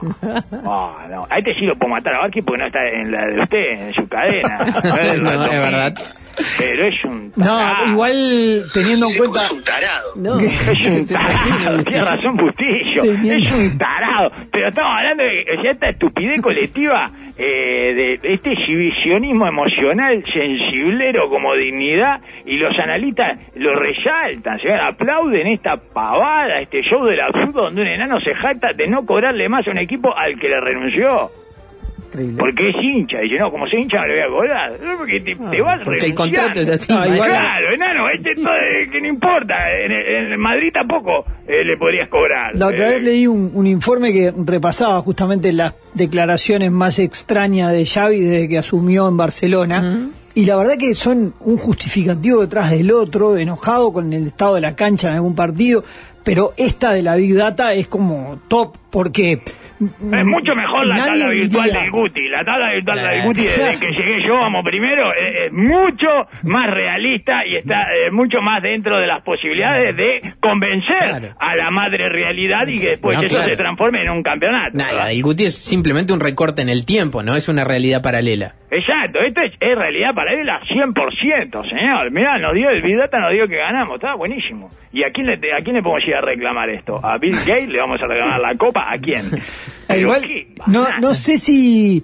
ah, 0.65 1.07
no. 1.09 1.27
A 1.29 1.37
este 1.39 1.53
sí 1.55 1.65
lo 1.65 1.75
puedo 1.75 1.91
matar 1.93 2.15
a 2.15 2.19
Barky 2.19 2.41
porque 2.41 2.61
no 2.61 2.67
está 2.67 2.79
en 2.87 3.11
la 3.11 3.25
de 3.25 3.41
usted, 3.41 3.71
en 3.87 3.93
su 3.93 4.07
cadena. 4.07 4.57
No, 4.83 4.95
es 4.97 5.19
No, 5.21 5.43
es 5.45 5.49
verdad. 5.49 5.93
Pero 6.57 6.85
es 6.87 6.95
un... 7.03 7.33
No, 7.35 7.45
tarado. 7.45 7.87
igual 7.89 8.65
teniendo 8.73 9.07
en 9.09 9.17
cuenta. 9.17 9.49
No, 10.15 10.39
Es 10.39 10.69
un 10.87 11.05
se 11.07 11.13
imagina, 11.13 11.57
tarado, 11.57 11.77
¿viste? 11.77 11.91
tiene 11.91 12.05
razón 12.05 12.37
Bustillo, 12.37 13.03
es 13.33 13.51
un 13.51 13.77
tarado. 13.77 14.31
Pero 14.51 14.69
estamos 14.69 14.91
hablando 14.97 15.23
de 15.23 15.45
esta 15.69 15.89
estupidez 15.89 16.41
colectiva, 16.41 17.11
eh, 17.41 17.93
de 18.21 18.33
este 18.33 18.51
exhibicionismo 18.51 19.47
emocional 19.47 20.21
sensiblero 20.25 21.29
como 21.29 21.55
dignidad, 21.55 22.19
y 22.45 22.57
los 22.57 22.77
analistas 22.77 23.39
lo 23.55 23.73
resaltan, 23.75 24.59
se 24.59 24.73
aplauden 24.73 25.47
esta 25.47 25.77
pavada, 25.77 26.59
este 26.59 26.81
show 26.81 27.05
del 27.05 27.21
absurdo 27.21 27.63
donde 27.63 27.83
un 27.83 27.87
enano 27.87 28.19
se 28.19 28.35
jacta 28.35 28.73
de 28.73 28.87
no 28.87 29.05
cobrarle 29.05 29.47
más 29.47 29.65
a 29.67 29.71
un 29.71 29.77
equipo 29.77 30.13
al 30.17 30.37
que 30.37 30.49
le 30.49 30.59
renunció. 30.59 31.31
Increíble. 32.09 32.37
Porque 32.39 32.69
es 32.69 32.75
hincha, 32.81 33.19
dice, 33.19 33.35
no, 33.37 33.51
como 33.51 33.67
soy 33.67 33.81
hincha 33.81 34.01
me 34.01 34.07
lo 34.07 34.13
voy 34.13 34.21
a 34.21 34.27
cobrar. 34.27 34.71
No, 34.83 34.97
Porque 34.97 35.19
te, 35.19 35.35
te 35.35 35.61
vas 35.61 35.79
a 35.79 35.81
Ah, 35.81 35.85
Porque 35.85 36.05
el 36.07 36.13
contrato 36.15 36.59
es 36.59 36.69
así. 36.69 36.91
No, 36.91 37.05
igual- 37.05 37.29
Claro, 37.29 37.71
enano, 37.73 38.09
este 38.09 38.35
todo 38.35 38.53
de- 38.53 38.89
que 38.91 39.01
no 39.01 39.07
importa. 39.07 39.55
En, 39.71 39.91
en 39.91 40.39
Madrid 40.39 40.69
tampoco 40.73 41.23
eh, 41.47 41.63
le 41.63 41.77
podrías 41.77 42.09
cobrar. 42.09 42.55
La 42.55 42.67
otra 42.67 42.87
Eh, 42.87 42.93
vez 42.95 43.03
leí 43.03 43.27
un, 43.27 43.51
un 43.53 43.67
informe 43.67 44.11
que 44.11 44.33
repasaba 44.45 45.01
justamente 45.01 45.53
las 45.53 45.73
declaraciones 45.93 46.71
más 46.71 46.97
extrañas 46.99 47.71
de 47.71 47.85
Xavi 47.85 48.19
desde 48.19 48.47
que 48.49 48.57
asumió 48.57 49.07
en 49.07 49.17
Barcelona. 49.17 50.09
Y 50.35 50.45
la 50.45 50.55
verdad 50.55 50.73
que 50.79 50.93
son 50.95 51.33
un 51.41 51.57
justificativo 51.57 52.41
detrás 52.41 52.71
del 52.71 52.91
otro, 52.91 53.35
enojado 53.37 53.91
con 53.91 54.13
el 54.13 54.27
estado 54.27 54.55
de 54.55 54.61
la 54.61 54.75
cancha 54.75 55.09
en 55.09 55.15
algún 55.15 55.35
partido. 55.35 55.83
Pero 56.23 56.53
esta 56.57 56.91
de 56.91 57.01
la 57.01 57.15
Big 57.15 57.33
Data 57.35 57.73
es 57.73 57.87
como 57.87 58.39
top 58.47 58.75
porque... 58.91 59.39
Es 59.81 60.25
mucho 60.25 60.53
mejor 60.55 60.85
la 60.87 60.95
Nadie 60.97 61.09
tabla 61.21 61.29
virtual 61.29 61.63
diría- 61.67 61.81
del 61.83 61.91
Guti. 61.91 62.27
La 62.27 62.43
tabla 62.43 62.73
virtual 62.73 62.99
Claro. 62.99 63.15
del 63.15 63.25
Guti 63.27 63.41
desde 63.43 63.79
que 63.79 63.91
llegué 63.93 64.27
yo, 64.27 64.33
vamos 64.41 64.61
primero, 64.65 65.13
es, 65.13 65.35
es 65.45 65.53
mucho 65.53 66.07
más 66.43 66.69
realista 66.69 67.45
y 67.45 67.55
está 67.55 67.83
eh, 67.95 68.11
mucho 68.11 68.41
más 68.41 68.61
dentro 68.61 68.99
de 68.99 69.07
las 69.07 69.21
posibilidades 69.23 69.95
de 69.95 70.33
convencer 70.41 70.97
Claro. 71.07 71.27
a 71.39 71.55
la 71.55 71.71
madre 71.71 72.09
realidad 72.09 72.67
y 72.67 72.81
que 72.81 72.87
después 72.89 73.15
No, 73.15 73.23
eso 73.23 73.35
claro. 73.35 73.49
se 73.51 73.55
transforme 73.55 74.01
en 74.01 74.09
un 74.09 74.21
campeonato. 74.21 74.77
Nada, 74.77 75.11
el 75.11 75.21
Guti 75.23 75.45
es 75.45 75.55
simplemente 75.55 76.11
un 76.11 76.19
recorte 76.19 76.61
en 76.61 76.67
el 76.67 76.85
tiempo, 76.85 77.23
no 77.23 77.37
es 77.37 77.47
una 77.47 77.63
realidad 77.63 78.01
paralela. 78.03 78.55
Exacto, 78.71 79.19
esto 79.21 79.41
es, 79.41 79.53
es 79.61 79.77
realidad 79.77 80.13
paralela 80.13 80.59
100%, 80.67 81.69
señor. 81.69 82.11
Mirá, 82.11 82.37
nos 82.37 82.53
dio 82.53 82.69
el 82.69 82.81
Bidata, 82.81 83.17
nos 83.19 83.31
dio 83.31 83.47
que 83.47 83.55
ganamos, 83.55 83.95
está 83.95 84.13
buenísimo. 84.15 84.69
¿Y 84.91 85.03
a 85.03 85.11
quién, 85.11 85.27
le, 85.27 85.33
a 85.53 85.61
quién 85.63 85.75
le 85.75 85.81
podemos 85.81 86.03
llegar 86.05 86.23
a 86.23 86.27
reclamar 86.27 86.69
esto? 86.69 86.99
¿A 87.03 87.17
Bill 87.17 87.35
Gates 87.35 87.69
le 87.69 87.79
vamos 87.79 88.01
a 88.01 88.07
reclamar 88.07 88.39
la 88.41 88.55
copa? 88.55 88.78
¿A 88.79 88.97
quién? 89.01 89.23
Igual, 89.97 90.21
qué 90.21 90.47
no, 90.67 90.87
no 90.99 91.13
sé 91.13 91.37
si... 91.37 92.03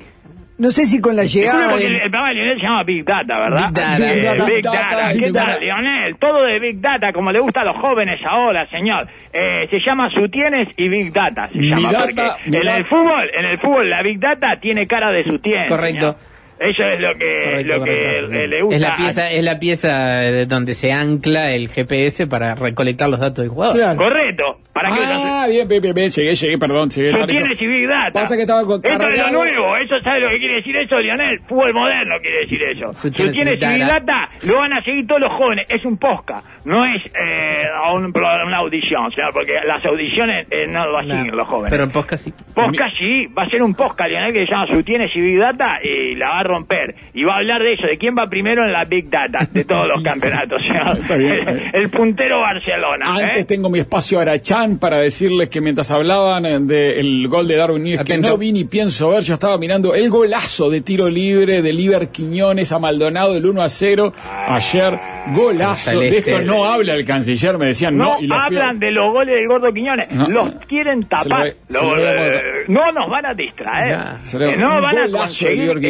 No 0.58 0.72
sé 0.72 0.86
si 0.86 1.02
con 1.02 1.18
la 1.18 1.26
llegada... 1.26 1.72
porque 1.72 1.86
el, 1.86 2.00
programa 2.00 2.30
de 2.30 2.36
Lionel 2.36 2.58
se 2.58 2.64
llama 2.64 2.84
Big 2.84 3.04
Data, 3.04 3.38
¿verdad? 3.38 3.68
Big 3.68 3.74
Data. 3.74 3.98
Big 3.98 4.24
Data. 4.24 4.46
Big 4.46 4.64
Data. 4.64 5.10
Big 5.10 5.20
¿Qué 5.20 5.32
Data. 5.32 5.52
tal, 5.52 5.60
Lionel? 5.60 6.18
Todo 6.18 6.44
de 6.44 6.60
Big 6.60 6.80
Data, 6.80 7.12
como 7.12 7.32
le 7.34 7.40
gusta 7.42 7.60
a 7.62 7.66
los 7.66 7.76
jóvenes 7.76 8.22
ahora, 8.26 8.66
señor. 8.70 9.06
Eh, 9.34 9.68
se 9.70 9.80
llama 9.86 10.10
Sutienes 10.12 10.70
y 10.78 10.88
Big 10.88 11.12
Data. 11.12 11.50
Se 11.52 11.60
llama 11.60 11.92
data, 11.92 12.06
porque 12.06 12.22
en 12.46 12.52
data. 12.54 12.78
el 12.78 12.86
fútbol, 12.86 13.30
en 13.38 13.46
el 13.46 13.60
fútbol 13.60 13.90
la 13.90 14.02
Big 14.02 14.18
Data 14.18 14.58
tiene 14.62 14.88
cara 14.88 15.12
de 15.12 15.24
Sutienes. 15.24 15.68
correcto. 15.68 16.18
señor. 16.18 16.35
Eso 16.60 16.84
es 16.84 17.00
lo 17.02 17.12
que, 17.14 17.44
Correcto, 17.44 17.78
lo 17.78 17.84
que 17.84 17.92
correcto. 17.92 18.34
eh, 18.34 18.48
le 18.48 18.62
gusta. 18.62 18.76
Es 18.76 18.82
la 18.82 18.96
pieza, 18.96 19.32
es 19.32 19.44
la 19.44 19.60
pieza 19.60 19.90
de 20.20 20.46
donde 20.46 20.74
se 20.74 20.92
ancla 20.94 21.52
el 21.52 21.70
GPS 21.70 22.28
para 22.28 22.56
recolectar 22.56 23.10
los 23.10 23.20
datos 23.20 23.38
del 23.44 23.50
jugador. 23.50 23.76
Claro. 23.76 23.98
Correcto. 23.98 24.44
¿Para 24.74 24.90
qué 24.90 24.96
Ah, 25.02 25.46
bien, 25.50 25.68
bien, 25.68 25.82
bien, 25.82 25.94
bien, 25.94 26.10
llegué, 26.10 26.34
llegué, 26.36 26.58
perdón, 26.58 26.90
llegué. 26.90 27.12
Y 27.60 27.68
Big 27.68 27.88
Data. 27.88 28.12
Pasa 28.14 28.36
que 28.36 28.42
estaba 28.42 28.64
con- 28.64 28.82
Esto 28.84 29.08
es 29.08 29.18
lo 29.18 29.32
nuevo. 29.32 29.78
Eso 29.78 30.00
sabe 30.04 30.20
lo 30.22 30.30
que 30.30 30.38
quiere 30.38 30.56
decir 30.56 30.76
eso, 30.78 31.00
Lionel. 31.00 31.40
Fútbol 31.48 31.74
moderno 31.74 32.16
quiere 32.22 32.40
decir 32.42 32.62
eso. 32.64 32.92
Big 33.24 33.36
y 33.36 33.44
Big 33.44 33.60
Data. 33.60 34.00
Data, 34.00 34.30
lo 34.46 34.58
van 34.58 34.74
a 34.74 34.82
seguir 34.84 35.08
todos 35.08 35.22
los 35.22 35.32
jóvenes. 35.34 35.66
Es 35.70 35.84
un 35.86 35.98
posca. 35.98 36.44
No 36.66 36.86
es 36.86 37.02
eh, 37.16 37.64
un 37.94 38.06
una 38.16 38.58
audición, 38.58 39.12
señor, 39.12 39.32
porque 39.34 39.54
las 39.66 39.86
audiciones 39.86 40.48
eh, 40.52 40.66
no 40.68 40.86
lo 40.88 40.94
van 40.94 41.12
a 41.12 41.16
seguir 41.18 41.32
Nah, 41.32 41.38
los 41.38 41.48
jóvenes. 41.48 41.70
Pero 41.72 41.84
en 41.84 41.92
podcast 41.92 42.24
sí. 42.26 42.34
Posca 42.54 42.90
sí, 42.98 43.28
va 43.28 43.44
a 43.44 43.50
ser 43.50 43.62
un 43.62 43.74
posca, 43.76 44.08
Lionel, 44.08 44.34
que 44.34 44.46
se 44.46 44.52
llama 44.52 44.68
Sutienes 44.68 45.12
y 45.16 45.22
Big 45.22 45.40
Data 45.40 45.80
y 45.84 46.16
la 46.16 46.30
va 46.30 46.40
a 46.40 46.44
romper. 46.46 46.96
Y 47.14 47.24
va 47.24 47.34
a 47.34 47.38
hablar 47.38 47.62
de 47.62 47.74
eso, 47.74 47.88
de 47.88 47.98
quién 47.98 48.16
va 48.18 48.28
primero 48.28 48.64
en 48.66 48.72
la 48.72 48.86
Big 48.86 49.10
Data 49.10 49.48
de 49.52 49.66
todos 49.66 49.88
los 49.90 50.02
campeonatos. 50.04 50.62
señor. 50.62 51.00
Está 51.02 51.16
bien, 51.18 51.34
está 51.40 51.52
bien. 51.52 51.70
El, 51.74 51.82
el 51.84 51.90
puntero 51.90 52.40
Barcelona. 52.40 53.06
Antes 53.16 53.38
¿eh? 53.38 53.46
tengo 53.46 53.70
mi 53.70 53.80
espacio 53.80 54.20
Arachán 54.20 54.78
para 54.80 54.98
decirles 55.00 55.50
que 55.50 55.62
mientras 55.62 55.92
hablaban 55.92 56.46
eh, 56.46 56.60
del 56.60 57.28
gol 57.28 57.48
de 57.48 57.56
Darwin 57.56 57.84
Núñez, 57.84 58.04
que 58.04 58.18
no 58.18 58.38
vi 58.38 58.52
ni 58.52 58.64
pienso 58.66 59.10
ver, 59.10 59.22
yo 59.24 59.34
estaba 59.34 59.58
mirando 59.58 59.94
el 59.96 60.10
golazo 60.10 60.70
de 60.70 60.82
tiro 60.82 61.10
libre 61.10 61.62
de 61.62 61.74
Liber 61.74 62.10
Quiñones 62.10 62.72
a 62.72 62.80
Maldonado 62.80 63.34
del 63.34 63.46
1 63.46 63.62
a 63.62 63.70
0 63.70 64.14
ayer. 64.48 65.00
Golazo. 65.34 66.00
De 66.00 66.18
esto 66.18 66.40
no 66.42 66.66
habla 66.66 66.94
el 66.94 67.04
canciller, 67.04 67.58
me 67.58 67.66
decían 67.68 67.98
no. 67.98 68.06
No 68.16 68.20
y 68.22 68.28
lo 68.28 68.36
hablan 68.36 68.80
de 68.80 68.92
los 68.92 69.12
goles 69.12 69.34
del 69.36 69.48
Gordo 69.48 69.74
Quiñones, 69.74 70.12
No, 70.12 70.28
los 70.30 70.54
no. 70.54 70.60
quieren 70.68 71.00
lo 71.02 71.08
tapar. 71.08 71.48
lo 71.70 71.98
eh, 71.98 72.14
mostrar. 72.14 72.44
no 72.68 72.92
nos 72.92 73.10
van 73.10 73.26
a 73.26 73.34
distraer. 73.34 73.98
Nah, 73.98 74.14
lo- 74.34 74.50
Que 74.52 74.58
no 74.58 74.70
van 74.82 74.98
a 74.98 75.02
golazo 75.08 75.08
de 75.10 75.12
conseguir 75.18 75.80
que- 75.80 75.88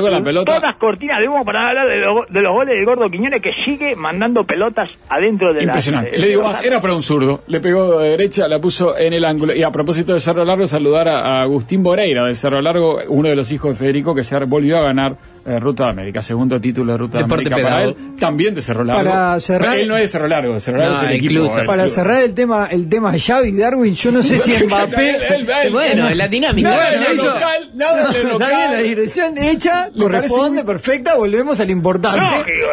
colgó 0.00 0.10
la 0.10 0.18
eh, 0.18 0.22
pelota. 0.22 0.54
Todas 0.60 0.76
cortinas 0.76 1.20
de 1.20 1.28
humo 1.28 1.44
para 1.44 1.68
hablar 1.68 1.88
de, 1.88 1.96
los- 1.98 2.28
de 2.28 2.40
los 2.40 2.52
goles 2.52 2.74
del 2.76 2.84
Gordo 2.84 3.10
Quiñones 3.10 3.42
que 3.42 3.50
sigue 3.64 3.96
mandando 3.96 4.44
pelotas 4.44 4.90
adentro 5.08 5.52
de 5.52 5.60
la... 5.60 5.64
Impresionante. 5.64 6.10
de- 6.12 6.18
Le 6.18 6.26
digo 6.28 6.42
más, 6.42 6.64
era 6.64 6.80
para 6.80 6.94
un 6.94 7.02
zurdo. 7.02 7.42
Le 7.46 7.60
pegó 7.60 7.98
de 8.00 8.10
derecha, 8.10 8.48
la 8.48 8.58
puso 8.60 8.96
en 8.96 9.12
el 9.12 9.24
ángulo. 9.24 9.54
Y 9.54 9.62
a 9.62 9.70
propósito 9.70 10.12
de 10.14 10.20
Cerro 10.20 10.44
Largo, 10.44 10.66
saludar 10.66 11.08
a, 11.08 11.20
a 11.38 11.42
Agustín 11.42 11.82
Boreira 11.82 12.24
de 12.24 12.34
Cerro 12.34 12.60
Largo, 12.60 12.98
uno 13.08 13.28
de 13.28 13.36
los 13.36 13.50
hijos 13.52 13.70
de 13.70 13.76
Federico, 13.76 14.14
que 14.14 14.24
se 14.24 14.38
volvió 14.44 14.78
a 14.78 14.82
ganar 14.82 15.16
eh, 15.46 15.58
Ruta 15.60 15.84
de 15.84 15.90
América. 15.90 16.22
Segundo 16.22 16.60
título 16.60 16.92
de 16.92 16.98
Ruta 16.98 17.18
Deporte 17.18 17.44
de 17.48 17.54
América 17.54 17.70
para 17.70 17.84
él. 17.84 17.96
También 18.18 18.54
de 18.54 18.60
Cerro 18.62 18.84
Largo. 18.84 19.10
Para 19.10 19.40
cerrar- 19.40 19.78
Él 19.78 19.88
no 19.88 19.96
es 19.96 20.02
de 20.02 20.08
Cerro 20.08 20.26
Largo, 20.28 20.58
Cerro 20.60 20.78
Largo 20.78 20.92
No, 20.94 20.98
es 20.98 21.04
el 21.04 21.10
el 21.10 21.16
equipo. 21.16 21.30
club, 21.32 21.46
eh, 21.58 21.64
Para 21.66 21.82
el 21.84 21.88
club. 21.88 21.94
cerrar 21.94 22.22
el 22.22 22.34
tema, 22.34 22.66
el 22.70 22.88
tema 22.88 23.12
Xavi 23.18 23.52
Darwin, 23.52 23.94
yo 23.94 24.10
no 24.12 24.22
sé 24.22 24.38
si 24.38 24.50
Mbappé... 24.66 25.10
Él- 25.10 25.16
él- 25.40 25.48
él- 25.66 25.72
Bueno, 25.72 26.08
él- 26.08 26.18
la 26.18 26.28
dinámica. 26.28 26.70
Nada 26.70 26.90
de 26.90 26.96
Bueno, 26.98 27.12
lo 27.14 27.22
eso- 27.22 27.34
local, 27.34 27.70
nada 27.74 28.08
de 28.12 28.22
lo 28.24 28.32
Está 28.40 28.48
bien, 28.48 28.72
la 28.72 28.78
dirección 28.80 29.38
hecha, 29.38 29.90
¿Le 29.94 30.02
corresponde, 30.02 30.64
perfecta, 30.64 31.14
volvemos 31.16 31.60
al 31.60 31.70
importante. 31.70 32.20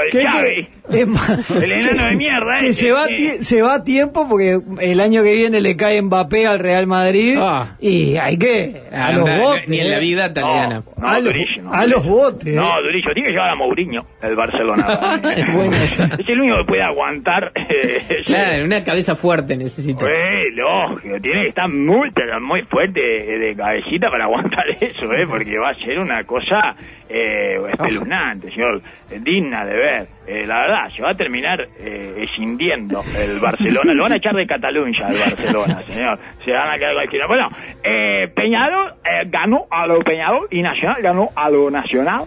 El 0.05 0.11
que, 0.11 0.23
Xavi. 0.23 0.67
es 0.99 1.07
más- 1.07 1.49
El 1.63 1.71
enano 1.71 2.05
de 2.05 2.15
mierda 2.15 2.45
que 2.59 2.67
ese, 2.69 2.81
se 2.81 2.91
va, 2.91 3.05
sí. 3.05 3.13
tie- 3.15 3.41
se 3.41 3.61
va 3.61 3.73
a 3.75 3.83
tiempo 3.83 4.27
porque 4.27 4.59
el 4.79 4.99
año 4.99 5.23
que 5.23 5.33
viene 5.33 5.61
le 5.61 5.75
cae 5.77 6.01
Mbappé 6.01 6.47
al 6.47 6.59
Real 6.59 6.87
Madrid 6.87 7.37
Ah. 7.39 7.75
y 7.79 8.17
hay 8.17 8.37
que 8.37 8.83
a 8.91 9.11
los 9.13 9.27
no, 9.29 9.37
botes. 9.41 9.67
Ni 9.67 9.79
en 9.79 9.89
la 9.91 9.97
eh. 9.97 10.01
vida 10.01 10.33
te 10.33 10.41
le 10.41 10.45
No, 10.47 10.53
gana. 10.53 10.83
no, 10.97 11.07
a, 11.07 11.19
los, 11.19 11.33
durísimo, 11.33 11.73
a 11.73 11.85
los 11.87 12.05
botes. 12.05 12.55
No, 12.63 12.81
durísimo. 12.81 13.13
Tiene 13.13 13.27
que 13.29 13.33
llevar 13.33 13.49
a 13.51 13.55
Mourinho, 13.55 14.01
el 14.21 14.35
Barcelona. 14.35 15.19
Es 15.35 15.45
bueno 15.53 15.71
eso. 15.71 16.03
es 16.17 16.29
el 16.29 16.39
único 16.41 16.57
que 16.59 16.63
puede 16.65 16.83
aguantar. 16.83 17.51
eh, 17.55 18.21
Claro, 18.25 18.65
una 18.65 18.83
cabeza 18.83 19.15
fuerte 19.15 19.55
necesita. 19.57 20.05
Eh, 20.05 20.51
lógico, 20.53 21.19
tiene 21.21 21.43
que 21.43 21.49
estar 21.49 21.69
muy, 21.69 22.11
pero 22.11 22.39
muy 22.41 22.61
fuerte 22.63 23.01
de, 23.01 23.55
cabecita 23.55 24.09
para 24.09 24.25
aguantar 24.25 24.65
eso, 24.79 25.11
¿eh? 25.13 25.25
Porque 25.27 25.57
va 25.57 25.69
a 25.69 25.75
ser 25.75 25.99
una 25.99 26.23
cosa 26.23 26.75
eh, 27.09 27.59
espeluznante, 27.69 28.49
señor, 28.51 28.81
eh, 29.11 29.19
digna 29.21 29.65
de 29.65 29.73
ver. 29.75 30.07
Eh, 30.25 30.45
la 30.47 30.61
verdad, 30.61 30.89
se 30.89 31.01
va 31.01 31.11
a 31.11 31.13
terminar 31.13 31.67
eh, 31.79 32.15
escindiendo 32.23 33.01
el 33.19 33.39
Barcelona. 33.39 33.93
Lo 33.93 34.03
van 34.03 34.13
a 34.13 34.17
echar 34.17 34.33
de 34.33 34.47
Cataluña 34.47 35.07
el 35.09 35.17
Barcelona, 35.17 35.81
señor. 35.83 36.19
Se 36.43 36.51
van 36.51 36.69
a 36.69 36.77
quedar 36.77 37.07
tiro. 37.09 37.27
Bueno, 37.27 37.49
eh, 37.83 38.27
Peñarol 38.33 38.93
eh, 39.03 39.27
ganó 39.27 39.65
a 39.69 39.85
lo 39.85 39.99
Peñarol 39.99 40.47
y 40.49 40.61
Nacional 40.61 41.01
ganó 41.01 41.29
a 41.35 41.49
lo 41.49 41.69
Nacional. 41.69 42.23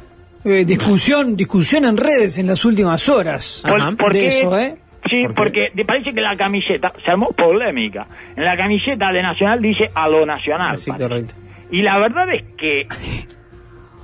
Eh, 0.46 0.64
discusión, 0.64 1.36
discusión 1.36 1.84
en 1.86 1.96
redes 1.96 2.38
en 2.38 2.46
las 2.46 2.64
últimas 2.64 3.08
horas. 3.08 3.62
Por- 3.66 3.96
porque- 3.96 4.18
de 4.18 4.26
eso, 4.28 4.58
¿eh? 4.58 4.76
Sí, 5.10 5.22
¿Por 5.24 5.34
porque 5.34 5.70
te 5.74 5.84
parece 5.84 6.12
que 6.14 6.20
la 6.20 6.36
camiseta 6.36 6.92
se 7.04 7.10
armó 7.10 7.30
polémica. 7.32 8.06
En 8.36 8.44
la 8.44 8.56
camiseta 8.56 9.10
de 9.12 9.22
Nacional 9.22 9.60
dice 9.60 9.90
a 9.94 10.08
lo 10.08 10.24
Nacional. 10.26 10.78
Sí, 10.78 10.90
correcto. 10.90 11.34
Y 11.70 11.82
la 11.82 11.98
verdad 11.98 12.26
es 12.32 12.44
que 12.56 12.86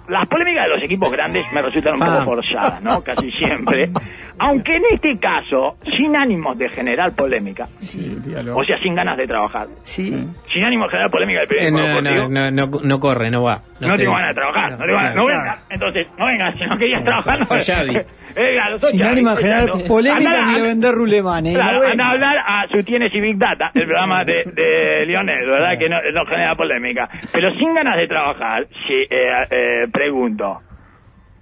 las 0.08 0.26
polémicas 0.26 0.64
de 0.64 0.70
los 0.75 0.82
equipos 0.82 1.11
grandes 1.12 1.44
me 1.54 1.62
resultan 1.62 1.94
un 1.94 2.02
Ah. 2.02 2.06
poco 2.25 2.25
forzadas, 2.37 2.82
¿no? 2.82 3.02
Casi 3.02 3.30
siempre. 3.32 3.90
Aunque 4.38 4.76
en 4.76 4.82
este 4.92 5.18
caso, 5.18 5.76
sin 5.96 6.16
ánimos 6.16 6.56
de 6.58 6.68
generar 6.68 7.12
polémica, 7.14 7.68
Sí, 7.80 8.16
o 8.54 8.64
sea, 8.64 8.78
sin 8.78 8.94
ganas 8.94 9.16
de 9.16 9.26
trabajar, 9.26 9.68
Sí. 9.82 10.26
sin 10.52 10.64
ánimos 10.64 10.86
de 10.86 10.90
generar 10.90 11.10
polémica 11.10 11.40
del 11.40 11.46
Eh, 11.46 11.48
periodismo 11.48 11.78
no, 11.78 11.86
deportivo, 11.86 12.28
no, 12.28 12.50
no, 12.50 12.66
no, 12.66 12.80
no 12.82 13.00
corre, 13.00 13.30
no 13.30 13.42
va. 13.42 13.60
no, 13.80 13.92
se 13.92 13.98
tengo 13.98 14.12
ganas 14.12 14.28
de 14.28 14.34
trabajar, 14.34 14.70
no, 14.72 14.78
tengo 14.84 14.96
ganas, 14.96 15.14
no 15.14 15.24
claro. 15.26 15.40
venga, 15.40 15.58
entonces, 15.70 16.06
no 16.18 16.26
venga, 16.26 16.52
si 16.58 16.64
no 16.66 16.78
querías 16.78 17.04
trabajar, 17.04 17.38
no 17.40 17.44
sos 17.46 17.66
Xavi. 17.66 17.98
Eh, 18.34 18.54
claro, 18.54 18.80
Sin 18.80 18.98
Xavi, 18.98 19.12
ánimo 19.12 19.30
de 19.32 19.36
generar 19.36 19.68
polémica 19.86 20.44
ni 20.46 20.54
de 20.54 20.62
vender 20.62 20.92
rulemanes. 20.94 21.54
Claro, 21.54 21.80
no 21.80 21.86
anda 21.88 22.04
a 22.06 22.10
hablar 22.12 22.36
a 22.38 22.66
su 22.72 22.82
Tienes 22.82 23.14
y 23.14 23.20
Big 23.20 23.36
Data, 23.36 23.70
el 23.74 23.84
programa 23.84 24.24
de, 24.24 24.44
de 24.54 25.04
Lionel, 25.04 25.46
¿verdad? 25.46 25.78
Que 25.78 25.86
no, 25.90 25.96
no 26.14 26.24
genera 26.24 26.54
polémica. 26.56 27.10
Pero 27.30 27.50
sin 27.58 27.74
ganas 27.74 27.94
de 27.98 28.08
trabajar, 28.08 28.66
sí, 28.88 28.94
eh, 29.10 29.28
eh, 29.50 29.86
pregunto, 29.92 30.62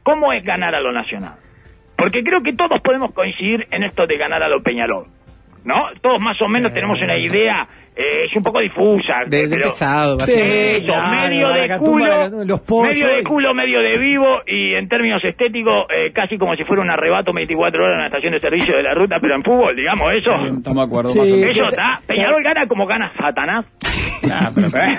¿cómo 0.02 0.32
es 0.32 0.42
ganar 0.44 0.74
a 0.74 0.80
lo 0.80 0.90
nacional? 0.92 1.34
Porque 2.00 2.22
creo 2.22 2.42
que 2.42 2.54
todos 2.54 2.80
podemos 2.80 3.12
coincidir 3.12 3.66
en 3.70 3.82
esto 3.82 4.06
de 4.06 4.16
ganar 4.16 4.42
a 4.42 4.48
lo 4.48 4.62
Peñarol, 4.62 5.06
¿no? 5.64 5.88
Todos 6.00 6.20
más 6.20 6.40
o 6.40 6.48
menos 6.48 6.72
tenemos 6.72 7.00
una 7.02 7.18
idea, 7.18 7.68
eh, 8.00 8.24
es 8.28 8.36
un 8.36 8.42
poco 8.42 8.60
difusa. 8.60 9.24
De, 9.26 9.46
de 9.46 9.48
pero- 9.56 9.68
pesado, 9.68 10.16
básicamente. 10.16 10.76
eso, 10.78 10.92
claro, 10.92 11.28
medio 11.28 11.48
de 11.50 11.78
culo, 11.78 12.44
los 12.44 12.60
pozos 12.62 12.88
medio 12.88 13.08
de 13.08 13.22
culo, 13.24 13.54
medio 13.54 13.80
de 13.80 13.98
vivo 13.98 14.26
y 14.46 14.74
en 14.74 14.88
términos 14.88 15.22
estéticos 15.24 15.86
eh, 15.94 16.12
casi 16.12 16.38
como 16.38 16.54
si 16.56 16.64
fuera 16.64 16.82
un 16.82 16.90
arrebato 16.90 17.32
24 17.32 17.82
horas 17.84 17.94
en 17.96 18.00
la 18.00 18.06
estación 18.06 18.32
de 18.32 18.40
servicio 18.40 18.76
de 18.76 18.82
la 18.82 18.94
ruta, 18.94 19.18
pero 19.20 19.34
en 19.34 19.42
fútbol, 19.44 19.76
digamos 19.76 20.06
eso. 20.18 20.32
Sí, 20.38 20.50
estamos 20.56 20.76
de 20.76 20.82
acuerdo. 20.86 21.10
Sí. 21.10 21.18
más 21.18 21.30
o 21.32 21.36
menos. 21.36 21.50
Eso 21.56 21.62
que- 21.62 21.68
está. 21.68 22.00
Peñarol 22.06 22.42
gana 22.42 22.66
como 22.66 22.86
gana 22.86 23.12
Satanás. 23.18 23.66
Nah, 24.22 24.50
pero- 24.54 24.84
¿eh? 24.84 24.98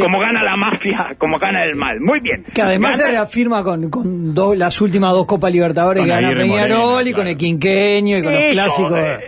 Como 0.00 0.20
gana 0.20 0.44
la 0.44 0.56
mafia, 0.56 1.14
como 1.18 1.38
gana 1.38 1.64
el 1.64 1.74
mal. 1.74 1.98
Muy 2.00 2.20
bien. 2.20 2.44
Que 2.54 2.62
además 2.62 2.92
Gana- 2.92 3.02
se 3.04 3.10
reafirma 3.10 3.64
con, 3.64 3.90
con 3.90 4.34
dos, 4.34 4.56
las 4.56 4.80
últimas 4.80 5.12
dos 5.12 5.26
Copas 5.26 5.52
Libertadores 5.52 6.00
Con 6.02 6.08
que 6.08 6.14
gana 6.14 6.28
Peñarol 6.38 7.08
y 7.08 7.12
con 7.12 7.26
el 7.26 7.36
Quinqueño 7.36 8.18
y 8.18 8.22
con 8.22 8.32
los 8.32 8.42
clásicos. 8.52 8.92
eh, 8.98 9.18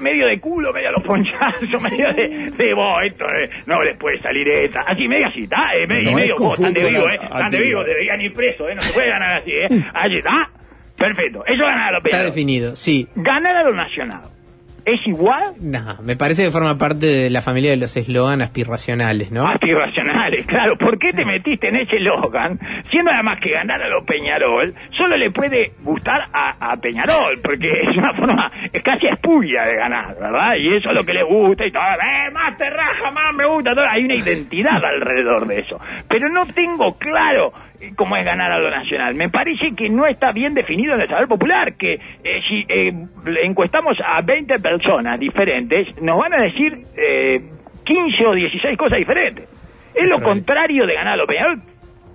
medio 0.00 0.26
de 0.26 0.38
culo, 0.40 0.72
medio 0.72 0.88
a 0.88 0.92
los 0.92 1.02
ponchazos, 1.02 1.82
medio 1.90 2.12
de, 2.12 2.50
de 2.50 2.74
vos, 2.74 2.96
esto 3.04 3.24
eh, 3.26 3.50
no 3.66 3.82
les 3.82 3.96
puede 3.96 4.20
salir 4.20 4.48
esta. 4.48 4.80
Así, 4.86 5.06
medio 5.08 5.26
así, 5.28 5.42
¿está? 5.44 5.74
Eh, 5.74 5.86
medio, 5.86 6.10
No 6.10 6.16
medio 6.16 6.34
vos, 6.38 6.54
están 6.58 6.72
de 6.72 6.88
vivo, 6.88 7.08
¿eh? 7.08 7.14
Están 7.22 7.50
de 7.50 7.60
vivo, 7.60 7.84
deberían 7.84 8.20
ir 8.20 8.32
presos, 8.32 8.70
¿eh? 8.70 8.74
No 8.74 8.80
se 8.82 8.92
puede 8.94 9.08
ganar 9.08 9.34
así, 9.42 9.50
¿eh? 9.52 9.68
Allí, 9.94 10.18
¿está? 10.18 10.50
Perfecto. 10.96 11.44
Eso 11.46 11.62
gana 11.62 11.86
a 11.88 11.90
los 11.92 11.98
Está 11.98 12.10
Peñarol. 12.10 12.26
definido, 12.26 12.76
sí. 12.76 13.06
Ganar 13.14 13.56
a 13.56 13.62
lo 13.64 13.72
nacional. 13.74 14.22
¿Es 14.88 15.06
igual? 15.06 15.52
No, 15.60 15.98
me 16.02 16.16
parece 16.16 16.44
que 16.44 16.50
forma 16.50 16.78
parte 16.78 17.04
de 17.04 17.28
la 17.28 17.42
familia 17.42 17.72
de 17.72 17.76
los 17.76 17.94
eslogan 17.94 18.40
aspiracionales, 18.40 19.30
¿no? 19.30 19.46
Aspiracionales, 19.46 20.46
claro. 20.46 20.78
¿Por 20.78 20.98
qué 20.98 21.12
te 21.12 21.26
metiste 21.26 21.68
en 21.68 21.76
ese 21.76 22.00
Logan? 22.00 22.58
Siendo 22.90 23.10
además 23.10 23.38
que 23.38 23.50
ganar 23.50 23.82
a 23.82 23.88
los 23.90 24.04
Peñarol, 24.04 24.72
solo 24.96 25.18
le 25.18 25.30
puede 25.30 25.72
gustar 25.82 26.22
a, 26.32 26.72
a 26.72 26.76
Peñarol, 26.78 27.38
porque 27.44 27.68
es 27.68 27.98
una 27.98 28.14
forma 28.14 28.50
es 28.72 28.82
casi 28.82 29.08
espuria 29.08 29.66
de 29.66 29.76
ganar, 29.76 30.16
¿verdad? 30.18 30.54
Y 30.58 30.74
eso 30.74 30.88
es 30.88 30.94
lo 30.94 31.04
que 31.04 31.12
le 31.12 31.22
gusta 31.22 31.66
y 31.66 31.70
todo. 31.70 31.82
¡Eh, 31.82 32.30
más 32.32 32.56
te 32.56 32.70
raja, 32.70 33.10
más 33.10 33.34
me 33.34 33.44
gusta! 33.44 33.74
Todo. 33.74 33.84
Hay 33.86 34.04
una 34.04 34.14
identidad 34.14 34.82
alrededor 34.82 35.46
de 35.46 35.60
eso. 35.60 35.78
Pero 36.08 36.30
no 36.30 36.46
tengo 36.46 36.96
claro 36.96 37.52
cómo 37.96 38.16
es 38.16 38.24
ganar 38.24 38.50
a 38.52 38.58
lo 38.58 38.70
nacional. 38.70 39.14
Me 39.14 39.28
parece 39.28 39.74
que 39.74 39.88
no 39.88 40.06
está 40.06 40.32
bien 40.32 40.54
definido 40.54 40.94
en 40.94 41.00
el 41.02 41.08
saber 41.08 41.28
popular, 41.28 41.74
que 41.76 41.94
eh, 41.94 42.40
si 42.48 42.64
eh, 42.68 42.92
le 43.26 43.46
encuestamos 43.46 43.96
a 44.04 44.20
20 44.22 44.58
personas 44.58 45.18
diferentes, 45.20 45.86
nos 46.02 46.18
van 46.18 46.34
a 46.34 46.42
decir 46.42 46.78
eh, 46.96 47.40
15 47.84 48.26
o 48.26 48.34
16 48.34 48.76
cosas 48.76 48.98
diferentes. 48.98 49.48
Es 49.94 50.08
lo 50.08 50.20
contrario 50.22 50.86
de 50.86 50.94
ganar 50.94 51.14
a 51.14 51.16
lo 51.16 51.26
Peñarol. 51.26 51.60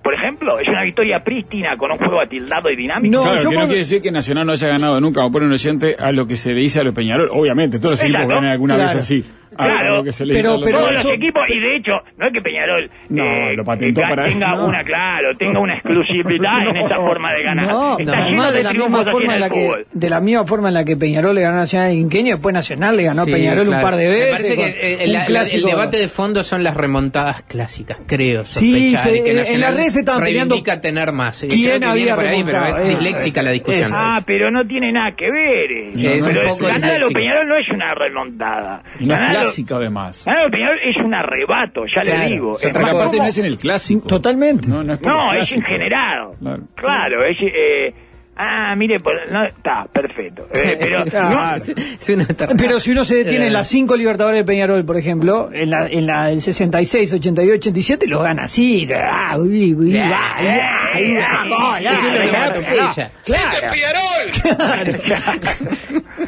Por 0.03 0.13
ejemplo, 0.13 0.59
es 0.59 0.67
una 0.67 0.83
victoria 0.83 1.23
prístina 1.23 1.77
con 1.77 1.89
un 1.91 1.97
juego 1.97 2.19
atildado 2.19 2.69
y 2.69 2.75
dinámico. 2.75 3.15
No, 3.15 3.21
claro, 3.21 3.41
yo 3.41 3.49
que 3.51 3.55
no 3.55 3.61
quiere 3.63 3.79
decir 3.79 4.01
que 4.01 4.11
Nacional 4.11 4.45
no 4.45 4.51
haya 4.51 4.67
ganado 4.67 4.99
nunca, 4.99 5.21
como 5.21 5.31
pone 5.31 5.45
un 5.45 5.53
oyente, 5.53 5.95
a 5.97 6.11
lo 6.11 6.27
que 6.27 6.35
se 6.35 6.49
le 6.53 6.59
dice 6.59 6.81
a 6.81 6.83
los 6.83 6.93
Peñarol. 6.93 7.29
Obviamente, 7.31 7.77
todos 7.79 7.91
los 7.91 8.03
equipos 8.03 8.27
ganan 8.27 8.51
alguna 8.51 8.75
Claro. 8.75 8.89
vez 8.89 8.97
así. 8.97 9.23
Claro. 9.63 9.95
lo 9.97 10.03
que 10.03 10.13
se 10.13 10.25
le 10.25 10.35
Pero- 10.35 10.59
pero 10.63 10.79
Todos 10.79 10.93
los 11.03 11.05
equipos, 11.13 11.43
y 11.49 11.59
de 11.59 11.75
hecho, 11.77 11.91
no 12.17 12.27
es 12.27 12.33
que 12.33 12.41
Peñarol 12.41 12.89
No, 13.09 13.23
eh, 13.23 13.55
lo 13.55 13.63
patentó 13.63 14.01
eh, 14.01 14.03
para 14.09 14.25
tenga 14.27 14.63
una, 14.65 14.83
claro, 14.83 15.35
tenga 15.37 15.59
una 15.59 15.75
exclusividad 15.75 16.67
en 16.69 16.77
esa 16.85 16.95
forma 16.95 17.33
de 17.33 17.43
ganar. 17.43 17.67
No, 17.67 17.99
Está 17.99 18.11
no, 18.11 18.25
lleno 18.29 18.43
además 18.43 18.53
de 18.53 18.63
la 18.63 18.73
misma 18.73 19.03
forma 19.05 19.33
en 19.35 19.39
la 19.39 19.49
que 19.49 19.65
fútbol. 19.65 19.87
de 19.91 20.09
la 20.09 20.19
misma 20.21 20.45
forma 20.47 20.67
en 20.69 20.73
la 20.73 20.85
que 20.85 20.97
Peñarol 20.97 21.35
le 21.35 21.41
ganó 21.41 21.57
a 21.57 21.59
Nacional 21.61 21.91
y 21.91 21.95
Quinqueño, 21.95 22.31
después 22.35 22.53
Nacional 22.53 22.97
le 22.97 23.03
ganó 23.03 23.21
a 23.21 23.25
Sí, 23.25 23.31
Peñarol 23.31 23.65
claro. 23.67 23.77
un 23.85 23.89
par 23.89 23.95
de 23.97 24.03
Me 24.07 24.09
veces. 24.09 24.31
parece 24.31 24.55
con 24.55 24.65
que 24.65 25.03
eh, 25.03 25.07
la- 25.07 25.25
el 25.43 25.63
debate 25.63 25.97
de 25.97 26.07
fondo 26.07 26.43
son 26.43 26.63
las 26.63 26.75
remontadas 26.75 27.43
clásicas, 27.43 27.97
creo. 28.07 28.45
Sí, 28.45 28.95
se- 28.97 29.23
que 29.23 29.31
en- 29.31 29.45
en 29.45 29.59
las 29.59 29.73
redes 29.75 29.95
estaban 29.95 30.23
peleando 30.23 30.55
reivindica 30.55 30.81
tener 30.81 31.11
más. 31.11 31.43
Eh, 31.43 31.47
quién 31.47 31.83
había 31.83 32.15
por 32.15 32.25
ahí, 32.25 32.43
pero 32.43 32.65
es 32.65 32.87
disléxica 32.89 33.41
la 33.41 33.51
discusión. 33.51 33.89
Ah, 33.93 34.21
pero 34.25 34.51
no 34.51 34.65
tiene 34.67 34.91
nada 34.91 35.15
que 35.15 35.29
ver. 35.31 35.71
eh. 35.71 35.91
Ganar 35.93 36.91
a 36.91 36.97
los. 36.99 37.13
Peñarol 37.13 37.47
no 37.47 37.57
es 37.57 37.69
una 37.69 37.93
remontada. 37.93 38.81
Ganar 38.99 39.35
clásico, 39.43 39.75
además. 39.75 40.25
Los 40.25 40.51
Peñarol 40.51 40.79
es 40.83 40.97
un 41.05 41.13
arrebato, 41.13 41.85
ya 41.93 42.01
Claro, 42.01 42.19
le 42.19 42.29
digo. 42.29 42.57
Porque 42.61 42.79
más 42.79 42.91
aparte 42.93 43.05
como- 43.17 43.23
no 43.23 43.29
es 43.29 43.37
en 43.37 43.45
el 43.45 43.57
clásico. 43.57 44.07
Totalmente. 44.07 44.67
No, 44.67 44.83
no 44.83 44.93
es 44.93 44.99
por 44.99 45.11
el 45.11 45.17
No, 45.17 45.33
es 45.33 45.49
general. 45.49 46.27
Claro. 46.39 46.63
Claro, 46.75 47.23
es... 47.25 47.37
Eh, 47.41 47.93
ah, 48.35 48.75
mire, 48.75 48.99
por- 48.99 49.31
no, 49.31 49.43
está, 49.45 49.85
perfecto. 49.91 50.47
Eh, 50.53 50.75
pero 50.79 51.03
Ah, 51.15 51.57
no- 51.57 51.63
sí, 51.99 52.13
una 52.13 52.25
tar- 52.27 52.55
Pero 52.57 52.79
si 52.79 52.91
uno 52.91 53.03
se 53.05 53.15
detiene 53.17 53.45
Eh, 53.45 53.47
en 53.47 53.53
las 53.53 53.67
cinco 53.67 53.95
Libertadores 53.95 54.39
de 54.39 54.45
Peñarol, 54.45 54.83
por 54.85 54.97
ejemplo, 54.97 55.49
en 55.53 55.69
la, 55.69 55.87
en 55.87 56.05
la 56.07 56.27
del 56.27 56.41
66, 56.41 57.13
88, 57.13 57.55
87, 57.69 58.07
lo 58.07 58.21
gana 58.21 58.43
así. 58.43 58.87
Ah, 58.95 59.37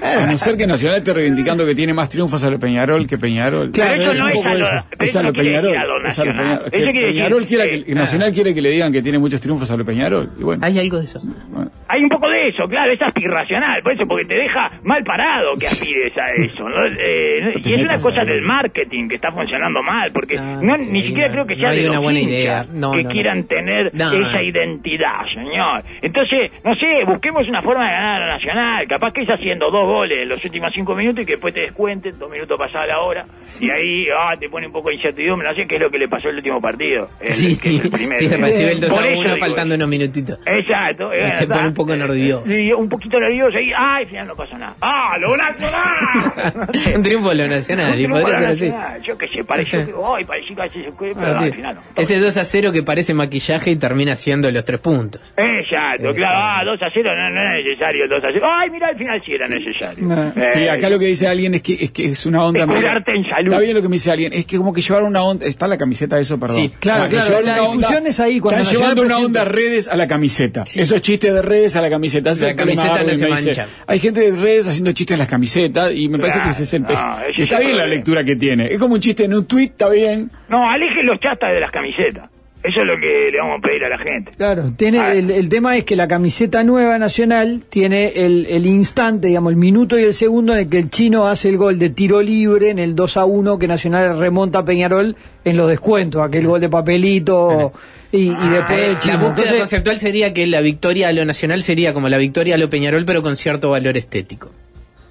A 0.01 0.25
no 0.25 0.37
ser 0.37 0.57
que 0.57 0.67
Nacional 0.67 0.97
esté 0.99 1.13
reivindicando 1.13 1.65
que 1.65 1.75
tiene 1.75 1.93
más 1.93 2.09
triunfos 2.09 2.43
a 2.43 2.49
lo 2.49 2.59
Peñarol 2.59 3.07
que 3.07 3.17
Peñarol. 3.17 3.71
Claro, 3.71 3.93
Pero 3.97 4.11
eso 4.11 4.11
es 4.11 4.19
no 4.19 4.27
es 4.29 4.45
a 4.45 4.53
lo, 4.53 4.65
Es 4.99 5.15
a 5.15 5.23
lo 5.23 5.33
Peñarol. 5.33 5.73
es 5.75 5.79
a 5.79 5.85
lo 5.85 5.99
nacional. 6.01 6.61
Peñarol. 6.71 7.45
Quiere 7.45 7.83
que- 7.83 7.95
Nacional 7.95 8.31
quiere 8.33 8.53
que 8.53 8.61
le 8.61 8.69
digan 8.69 8.91
que 8.91 9.01
tiene 9.01 9.19
muchos 9.19 9.39
triunfos 9.41 9.69
a 9.71 9.77
lo 9.77 9.85
Peñarol. 9.85 10.31
Y 10.39 10.43
bueno, 10.43 10.65
Hay 10.65 10.77
algo 10.79 10.97
de 10.97 11.05
eso. 11.05 11.19
bueno. 11.49 11.71
Hay 11.87 12.01
un 12.01 12.09
poco 12.09 12.27
de 12.29 12.49
eso, 12.49 12.67
claro, 12.67 12.91
es 12.91 13.01
aspiracional, 13.01 13.81
por 13.83 13.93
eso, 13.93 14.05
porque 14.07 14.25
te 14.25 14.33
deja 14.33 14.71
mal 14.83 15.03
parado 15.03 15.55
que 15.59 15.67
aspires 15.67 16.13
a 16.17 16.31
eso. 16.33 16.67
¿no? 16.67 16.85
Eh, 16.87 17.53
y 17.63 17.73
es 17.75 17.81
una 17.81 17.97
cosa 17.99 18.23
del 18.25 18.41
marketing 18.41 19.07
que 19.07 19.15
está 19.15 19.31
funcionando 19.31 19.83
mal, 19.83 20.11
porque 20.11 20.35
Ah, 20.37 20.59
no, 20.61 20.77
sí, 20.77 20.89
ni 20.91 21.03
siquiera 21.03 21.27
no, 21.27 21.33
creo 21.33 21.45
que 21.47 21.55
sea 21.55 21.69
hay 21.69 21.81
de 21.81 21.85
una 21.87 21.95
los 21.97 22.03
buena 22.03 22.19
idea. 22.19 22.65
No, 22.73 22.91
que 22.91 22.97
no, 22.97 23.03
no. 23.03 23.09
quieran 23.09 23.43
tener 23.43 23.91
No. 23.93 24.11
esa 24.11 24.41
identidad, 24.41 25.25
señor. 25.33 25.83
Entonces, 26.01 26.51
no 26.63 26.75
sé, 26.75 27.03
busquemos 27.05 27.47
una 27.47 27.61
forma 27.61 27.85
de 27.86 27.92
ganar 27.94 28.22
a 28.24 28.27
Nacional, 28.36 28.88
capaz 28.88 29.12
que 29.13 29.22
es 29.22 29.30
haciendo 29.30 29.70
dos 29.72 29.88
goles 29.88 30.20
en 30.20 30.30
los 30.30 30.44
últimos 30.44 30.72
cinco 30.74 30.96
minutos 30.96 31.24
y 31.24 31.25
que 31.25 31.34
después 31.34 31.54
te 31.54 31.62
descuenten, 31.62 32.18
dos 32.20 32.30
minutos 32.30 32.58
pasada 32.58 32.88
la 32.88 33.00
hora, 33.01 33.25
y 33.60 33.70
ahí 33.70 34.08
ah, 34.18 34.34
te 34.39 34.50
pone 34.50 34.68
un 34.68 34.74
poco 34.74 34.89
de 34.89 34.96
incertidumbre, 34.96 35.48
no 35.48 35.54
sé 35.56 35.65
qué 35.68 35.75
es 35.75 35.82
lo 35.82 35.89
que 35.89 36.00
le 36.00 36.08
pasó 36.08 36.30
el 36.30 36.36
último 36.38 36.60
partido. 36.62 37.08
el- 37.20 37.32
Sí, 37.34 37.58
que 37.58 37.70
el 37.77 37.89
primero. 37.92 38.20
sí, 38.20 38.27
recibe 38.27 38.72
el 38.74 38.80
2 38.82 38.89
Por 38.89 39.04
a 39.04 39.08
eso 39.08 39.20
1 39.20 39.34
digo 39.34 39.38
faltando 39.46 39.74
eso. 39.75 39.80
unos 39.84 39.89
minutitos. 39.89 40.39
Exacto. 40.46 41.13
eh, 41.13 41.30
Se 41.32 41.48
pone 41.48 41.68
un 41.68 41.74
poco 41.74 41.96
nervioso. 41.96 42.44
Sí, 42.50 42.72
un 42.74 42.89
poquito 42.89 43.20
nervioso 43.20 43.60
y, 43.60 43.72
ay, 43.77 44.04
al 44.04 44.08
final 44.10 44.27
no 44.27 44.36
pasó 44.36 44.58
nada. 44.58 44.75
¡Ah, 44.82 45.18
lo 45.20 45.36
nacional! 45.38 46.70
Un 46.96 47.04
triunfo 47.04 47.30
de 47.30 47.36
lo 47.36 47.48
nacional, 47.48 48.00
y 48.00 48.08
podría 48.08 48.39
ser 48.54 48.74
así. 48.74 49.04
Yo 49.04 49.18
qué 49.18 49.27
sé, 49.27 49.44
pareció 49.44 50.15
ay, 50.15 50.24
pareció 50.25 50.56
que 50.56 50.70
se 50.84 50.92
fue, 50.92 51.12
pero 51.15 51.27
Ah, 51.36 51.39
al 51.39 51.54
final 51.54 51.75
no. 51.75 51.82
Ese 52.01 52.20
2 52.20 52.38
a 52.38 52.44
0 52.44 52.72
que 52.72 52.84
parece 52.84 53.13
maquillaje 53.13 53.72
y 53.72 53.75
termina 53.77 54.15
siendo 54.15 54.50
los 54.51 54.63
tres 54.65 54.80
puntos. 54.80 55.22
Exacto, 55.38 56.13
claro, 56.13 56.38
ah, 56.38 56.63
2 56.65 56.82
a 56.82 56.89
0 56.94 57.10
no, 57.15 57.30
no 57.30 57.42
era 57.75 57.91
necesario 57.91 58.03
el 58.03 58.10
2 58.10 58.24
a 58.24 58.27
0. 58.34 58.46
Ay, 58.48 58.70
mira, 58.70 58.88
al 58.88 58.98
final 58.98 59.22
sí 59.25 59.32
era 59.34 59.48
necesario. 59.48 60.03
No. 60.05 60.24
Eh, 60.27 60.50
Sí, 60.53 60.67
acá 60.67 60.89
lo 60.89 61.00
que 61.00 61.05
dice 61.05 61.27
alguien 61.27 61.53
es 61.55 61.62
que 61.62 61.74
es, 61.74 61.91
que 61.91 62.05
es 62.05 62.25
una 62.25 62.44
onda... 62.44 62.62
Es 62.62 62.65
cuidarte 62.65 63.12
en 63.12 63.24
salud. 63.24 63.48
Está 63.48 63.60
bien 63.60 63.75
lo 63.75 63.82
que 63.82 63.89
me 63.89 63.96
dice 63.96 64.12
alguien, 64.12 64.34
es 64.34 64.46
que 64.46 64.58
como 64.58 64.74
que 64.74 64.82
llevaron 64.82 65.10
una 65.10 65.24
onda... 65.24 65.46
Está 65.46 65.67
la 65.67 65.77
camiseta 65.77 66.17
eso, 66.20 66.39
perdón. 66.39 66.58
Sí, 66.58 66.72
claro, 66.79 67.03
Ah, 67.03 67.10
que 67.10 67.15
claro, 67.17 67.27
llevaron 67.27 67.46
la 67.48 67.53
una 67.53 67.63
onda- 67.63 67.77
discusión 67.77 68.08
es 68.08 68.20
ahí, 68.20 68.39
cuando 68.39 68.62
Están 68.62 68.75
llevando 68.75 69.01
una 69.03 69.17
onda 69.17 69.46
redes 69.46 69.88
a 69.88 69.96
la 69.98 70.08
camiseta. 70.08 70.63
Esos 70.75 71.01
chistes 71.01 71.34
de 71.34 71.41
redes 71.41 71.75
a 71.75 71.82
la 71.82 71.89
camiseta. 71.89 72.32
La 72.34 72.55
camiseta 72.55 73.03
no 73.03 73.15
se 73.15 73.25
me 73.25 73.32
dice. 73.32 73.46
mancha. 73.48 73.67
Hay 73.88 74.00
gente 74.00 74.20
de 74.32 74.38
redes 74.39 74.67
haciendo 74.67 74.91
chistes 74.94 75.15
en 75.15 75.20
las 75.20 75.27
camisetas 75.29 75.91
y 75.94 76.08
me 76.10 76.17
parece 76.20 76.38
Claro, 76.39 76.50
que 76.50 76.51
ese 76.51 76.63
es 76.63 76.74
el... 76.74 76.82
no, 76.84 76.89
está 77.38 77.60
bien 77.60 77.77
la 77.77 77.86
lectura 77.88 78.24
que 78.24 78.36
tiene. 78.36 78.67
Es 78.67 78.79
como 78.79 78.94
un 78.96 79.00
chiste 79.01 79.25
en 79.25 79.34
un 79.34 79.46
tweet, 79.46 79.65
está 79.65 79.89
bien. 79.89 80.29
No, 80.50 80.70
alejen 80.70 81.05
los 81.05 81.20
chatas 81.20 81.51
de 81.53 81.60
las 81.60 81.72
camisetas. 81.72 82.29
Eso 82.67 82.81
es 82.81 82.88
lo 82.88 83.00
que 83.00 83.29
le 83.31 83.38
vamos 83.38 83.60
a 83.60 83.62
pedir 83.62 83.84
a 83.84 83.89
la 83.89 83.98
gente. 84.00 84.31
Claro, 84.36 84.72
tiene 84.75 85.00
Ah. 85.00 85.13
el, 85.13 85.29
el 85.29 85.50
tema 85.50 85.77
es 85.77 85.84
que 85.84 85.95
la 85.95 86.07
camiseta 86.07 86.63
nueva 86.63 86.98
nacional 86.98 87.62
tiene 87.69 88.13
el, 88.15 88.48
el 88.50 88.65
instante, 88.65 89.27
digamos, 89.27 89.51
el 89.51 89.57
minuto 89.57 90.00
y 90.00 90.03
el 90.03 90.13
segundo 90.13 90.53
en 90.53 90.60
el 90.60 90.69
que 90.69 90.79
el 90.79 90.89
chino 90.89 91.27
hace 91.27 91.50
el 91.50 91.57
gol 91.57 91.77
de 91.77 91.89
tiro 91.89 92.22
libre 92.22 92.69
en 92.72 92.79
el 92.79 92.95
2 92.95 93.17
a 93.17 93.25
1 93.25 93.60
que 93.60 93.67
Nacional 93.67 94.17
remonta 94.17 94.60
a 94.60 94.65
Peñarol 94.65 95.15
en 95.43 95.57
los 95.57 95.69
descuentos, 95.69 96.22
aquel 96.24 96.48
gol 96.48 96.60
de 96.62 96.69
papelito 96.69 97.72
y, 98.12 98.31
y 98.31 98.50
después 98.50 98.79
el 98.79 98.93
La 98.93 99.00
chino. 99.00 99.17
búsqueda 99.19 99.29
Entonces, 99.43 99.60
conceptual 99.60 100.00
sería 100.00 100.34
que 100.34 100.48
la 100.48 100.62
victoria 100.62 101.10
a 101.10 101.12
lo 101.13 101.24
nacional 101.25 101.62
sería 101.62 101.93
como 101.93 102.10
la 102.10 102.17
victoria 102.17 102.55
a 102.55 102.57
lo 102.57 102.69
Peñarol, 102.69 103.05
pero 103.05 103.22
con 103.22 103.36
cierto 103.36 103.69
valor 103.69 103.95
estético. 103.98 104.50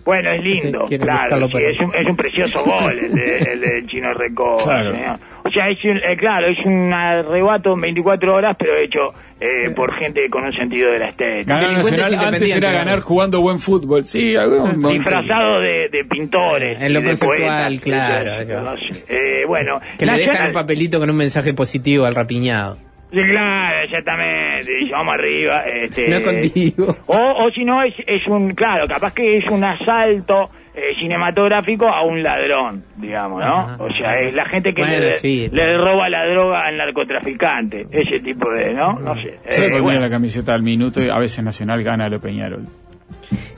Bueno, 0.05 0.31
es 0.33 0.43
lindo, 0.45 0.87
Sí, 0.89 0.99
claro. 0.99 1.49
sí, 1.49 1.57
es, 1.67 1.81
un, 1.81 1.95
es 1.95 2.07
un 2.07 2.17
precioso 2.17 2.63
gol 2.65 2.93
el, 2.99 3.15
de- 3.15 3.39
el 3.79 3.87
chino 3.89 4.13
Recoba, 4.13 4.63
Claro. 4.63 4.93
señor. 4.93 5.19
O 5.47 5.51
sea, 5.51 5.69
es 5.71 5.83
un- 5.85 5.97
eh, 5.99 6.17
claro, 6.17 6.47
es 6.47 6.59
un 6.65 6.93
arrebato 6.93 7.73
en 7.75 7.81
24 7.81 8.35
horas, 8.35 8.57
pero 8.59 8.77
hecho 8.77 9.13
eh, 9.41 9.71
por 9.75 9.93
gente 9.95 10.29
con 10.31 10.45
un 10.45 10.53
sentido 10.53 10.91
de 10.91 10.99
la 10.99 11.09
estética. 11.09 11.55
Ganar 11.57 11.73
Nacional 11.79 12.15
antes 12.35 12.55
era 12.57 12.73
ganar 12.73 13.01
jugando 13.01 13.41
buen 13.41 13.59
fútbol. 13.59 14.05
Sí, 14.05 14.37
algún 14.37 14.81
Disfrazado 14.93 15.61
de, 15.61 15.89
de 15.91 16.05
pintores. 16.09 16.81
En 16.81 16.93
lo 16.95 17.01
de 17.01 17.07
conceptual, 17.07 17.39
poetas, 17.41 17.81
claro, 17.81 18.35
y 18.35 18.39
de- 18.39 18.45
claro. 18.47 18.63
no 18.63 18.77
sé. 18.77 19.05
Eh, 19.09 19.45
bueno, 19.47 19.79
Que 19.99 20.07
le 20.07 20.13
dejan 20.19 20.47
el 20.47 20.53
papelito 20.53 20.99
con 20.99 21.11
un 21.11 21.17
mensaje 21.17 21.53
positivo 21.55 22.05
al 22.07 22.15
rapiñado. 22.15 22.79
Sí, 23.15 23.21
claro, 23.31 23.83
exactamente. 23.85 24.71
Y 24.83 24.91
vamos 24.91 25.15
arriba. 25.15 25.63
Este, 25.67 26.09
No 26.09 26.23
contigo. 26.23 26.97
O, 27.07 27.45
o 27.47 27.51
si 27.51 27.65
no, 27.65 27.83
es, 27.83 27.95
es 28.07 28.27
un, 28.27 28.51
claro, 28.55 28.87
capaz 28.89 29.15
que 29.15 29.39
es 29.39 29.47
un 29.49 29.63
asalto 29.63 30.51
eh, 30.75 30.95
cinematográfico 30.99 31.87
a 31.89 32.03
un 32.05 32.23
ladrón, 32.23 32.83
digamos, 32.97 33.41
¿no? 33.45 33.59
Ajá. 33.61 33.77
O 33.79 33.89
sea, 33.91 34.19
es 34.21 34.35
la 34.35 34.45
gente 34.47 34.75
que 34.75 34.83
Bueno, 34.83 34.99
le, 34.99 35.13
sí. 35.13 35.49
le 35.53 35.77
roba 35.79 36.09
la 36.09 36.27
droga 36.27 36.67
al 36.67 36.77
narcotraficante. 36.77 37.87
Ese 37.91 38.19
tipo 38.21 38.51
de, 38.51 38.75
¿no? 38.75 38.99
No 38.99 39.15
sé. 39.15 39.39
Se 39.49 39.67
Eh, 39.67 39.81
bueno. 39.81 40.01
la 40.01 40.11
camiseta 40.11 40.53
al 40.55 40.63
minuto 40.65 41.01
y 41.01 41.09
a 41.09 41.19
veces 41.19 41.45
Nacional 41.45 41.83
gana 41.85 42.07
a 42.07 42.09
lo 42.09 42.21
Peñarol. 42.21 42.65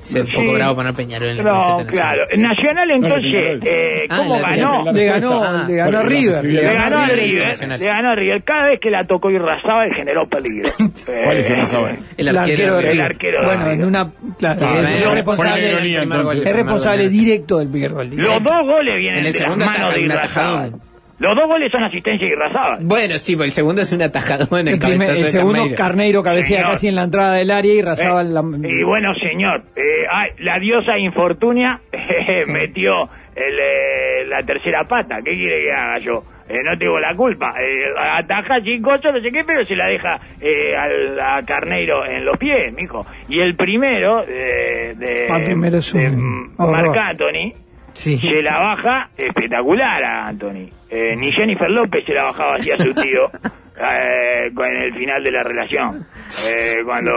Se 0.00 0.20
un 0.20 0.26
Sí. 0.28 0.32
poco 0.36 0.52
bravo 0.52 0.76
poner 0.76 0.94
Peñarol 0.94 1.30
en 1.30 1.36
la 1.38 1.42
No, 1.42 1.84
claro. 1.86 2.22
Nacional 2.36 2.90
entonces, 2.92 3.32
Peñarol. 3.32 3.60
eh, 3.66 4.06
Ah, 4.08 4.16
¿cómo 4.18 4.38
la- 4.38 4.50
ganó? 4.56 4.92
le 4.92 5.04
ganó, 5.04 5.42
Ah, 5.42 5.64
le 5.68 5.74
ganó 5.74 5.98
a 5.98 6.02
River. 6.04 6.44
Le 6.44 6.62
ganó 6.62 6.98
a 6.98 7.06
River 7.08 7.56
le 7.80 7.86
ganó 7.86 8.08
a 8.10 8.14
River. 8.14 8.42
Cada 8.44 8.68
vez 8.68 8.80
que 8.80 8.90
la 8.90 9.04
tocó 9.04 9.30
y 9.32 9.38
rasaba, 9.38 9.84
generó 9.92 10.28
peligro. 10.28 10.70
¿Cuál 11.24 11.36
es 11.38 11.50
el 11.50 11.56
Rasaba? 11.56 11.90
El 12.16 12.28
El 12.28 12.36
arquero, 12.36 12.78
el 12.78 12.86
River. 12.92 13.02
arquero 13.04 13.44
Bueno, 13.44 13.70
en 13.72 13.84
una. 13.84 14.10
Claro, 14.38 14.60
Ah, 14.62 14.80
es, 14.80 15.10
responsable, 15.10 15.62
la 15.72 15.84
ironía, 15.86 16.02
es 16.44 16.54
responsable 16.56 17.08
directo 17.08 17.58
del 17.58 17.68
primer 17.68 17.90
gol. 17.92 18.08
Los 18.10 18.42
dos 18.44 18.62
goles 18.64 18.98
vienen 19.00 19.26
En 19.26 19.32
de 19.32 19.40
las 19.40 19.56
manos 19.56 19.94
de 19.94 20.14
atajadón. 20.14 20.80
Los 21.18 21.34
dos 21.34 21.46
goles 21.46 21.72
son 21.72 21.82
asistencia 21.82 22.26
de 22.28 22.34
Irrazábal. 22.34 22.78
Bueno, 22.82 23.16
sí, 23.18 23.36
pues 23.36 23.46
el 23.46 23.52
segundo 23.52 23.80
es 23.82 23.90
un 23.92 24.02
atajadón 24.02 24.60
en 24.60 24.68
El, 24.68 24.74
el 24.74 24.78
primer- 24.80 24.98
cabezazo 24.98 25.16
el 25.18 25.22
de 25.24 25.28
segundo, 25.30 25.52
Carneiro. 25.58 25.76
Carneiro 25.76 26.22
cabecea 26.22 26.56
Señor. 26.58 26.70
casi 26.72 26.88
en 26.88 26.94
la 26.94 27.02
entrada 27.04 27.34
del 27.34 27.50
área 27.50 27.72
y 27.74 27.80
rasaba 27.82 28.20
Eh, 28.20 28.24
la. 28.24 28.40
Y 28.40 28.82
bueno, 28.84 29.14
señor, 29.14 29.62
eh, 29.76 29.82
ay, 30.12 30.30
la 30.40 30.58
diosa 30.58 30.98
Infortunia 30.98 31.80
eh, 31.92 32.44
metió 32.48 33.04
el, 33.34 33.54
eh, 33.58 34.26
la 34.28 34.42
tercera 34.44 34.84
pata. 34.84 35.16
¿Qué 35.24 35.30
quiere 35.32 35.62
que 35.64 35.72
haga 35.72 35.98
yo? 36.00 36.22
Eh, 36.48 36.58
no 36.64 36.78
tengo 36.78 37.00
la 37.00 37.12
culpa. 37.16 37.54
Eh, 37.60 37.86
ataja 37.98 38.60
sin 38.60 38.80
coso, 38.82 39.10
no 39.10 39.18
sé 39.20 39.32
qué, 39.32 39.42
pero 39.44 39.64
se 39.64 39.74
la 39.74 39.88
deja 39.88 40.20
eh, 40.40 40.76
al, 40.76 41.18
a 41.18 41.40
Carneiro 41.42 42.04
en 42.06 42.24
los 42.24 42.38
pies, 42.38 42.72
mijo. 42.72 43.04
Y 43.28 43.40
el 43.40 43.56
primero 43.56 44.22
eh, 44.28 44.94
de, 44.96 45.26
Ah, 45.28 45.40
primero 45.44 45.78
es 45.78 45.92
un 45.94 46.00
de, 46.00 46.62
horror. 46.62 46.86
Marc 46.86 46.96
Anthony 46.96 47.52
Sí. 47.96 48.18
se 48.18 48.42
la 48.42 48.58
baja 48.60 49.10
espectacular 49.16 50.04
a 50.04 50.26
Anthony. 50.28 50.68
Eh, 50.90 51.14
ni 51.16 51.32
Jennifer 51.32 51.70
López 51.70 52.04
se 52.04 52.14
la 52.14 52.24
bajaba 52.24 52.56
así 52.56 52.70
a 52.70 52.76
su 52.76 52.94
tío 52.94 53.30
eh, 53.78 54.50
con 54.54 54.66
el 54.66 54.92
final 54.94 55.22
de 55.22 55.30
la 55.30 55.42
relación. 55.42 56.06
Eh, 56.46 56.76
cuando 56.84 57.12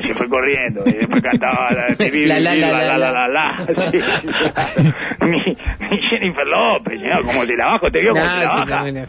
se 0.00 0.12
fue 0.14 0.28
corriendo 0.28 0.82
y 0.86 0.92
después 0.92 1.22
cantaba 1.22 1.70
la, 1.72 1.86
La, 2.24 2.40
la, 2.40 2.54
la, 2.54 2.70
la, 2.84 2.98
la, 2.98 3.10
la, 3.10 3.28
la. 3.28 3.66
Ni, 5.26 5.38
ni 5.90 6.00
Jennifer 6.02 6.46
López, 6.46 7.00
¿no? 7.00 7.22
como 7.22 7.46
te 7.46 7.56
la 7.56 7.66
bajo, 7.66 7.90
te 7.90 8.00
vio 8.00 8.10
como 8.12 8.22
te 8.22 8.28
la 8.44 8.48
baja. 8.48 8.80
Al 8.80 9.06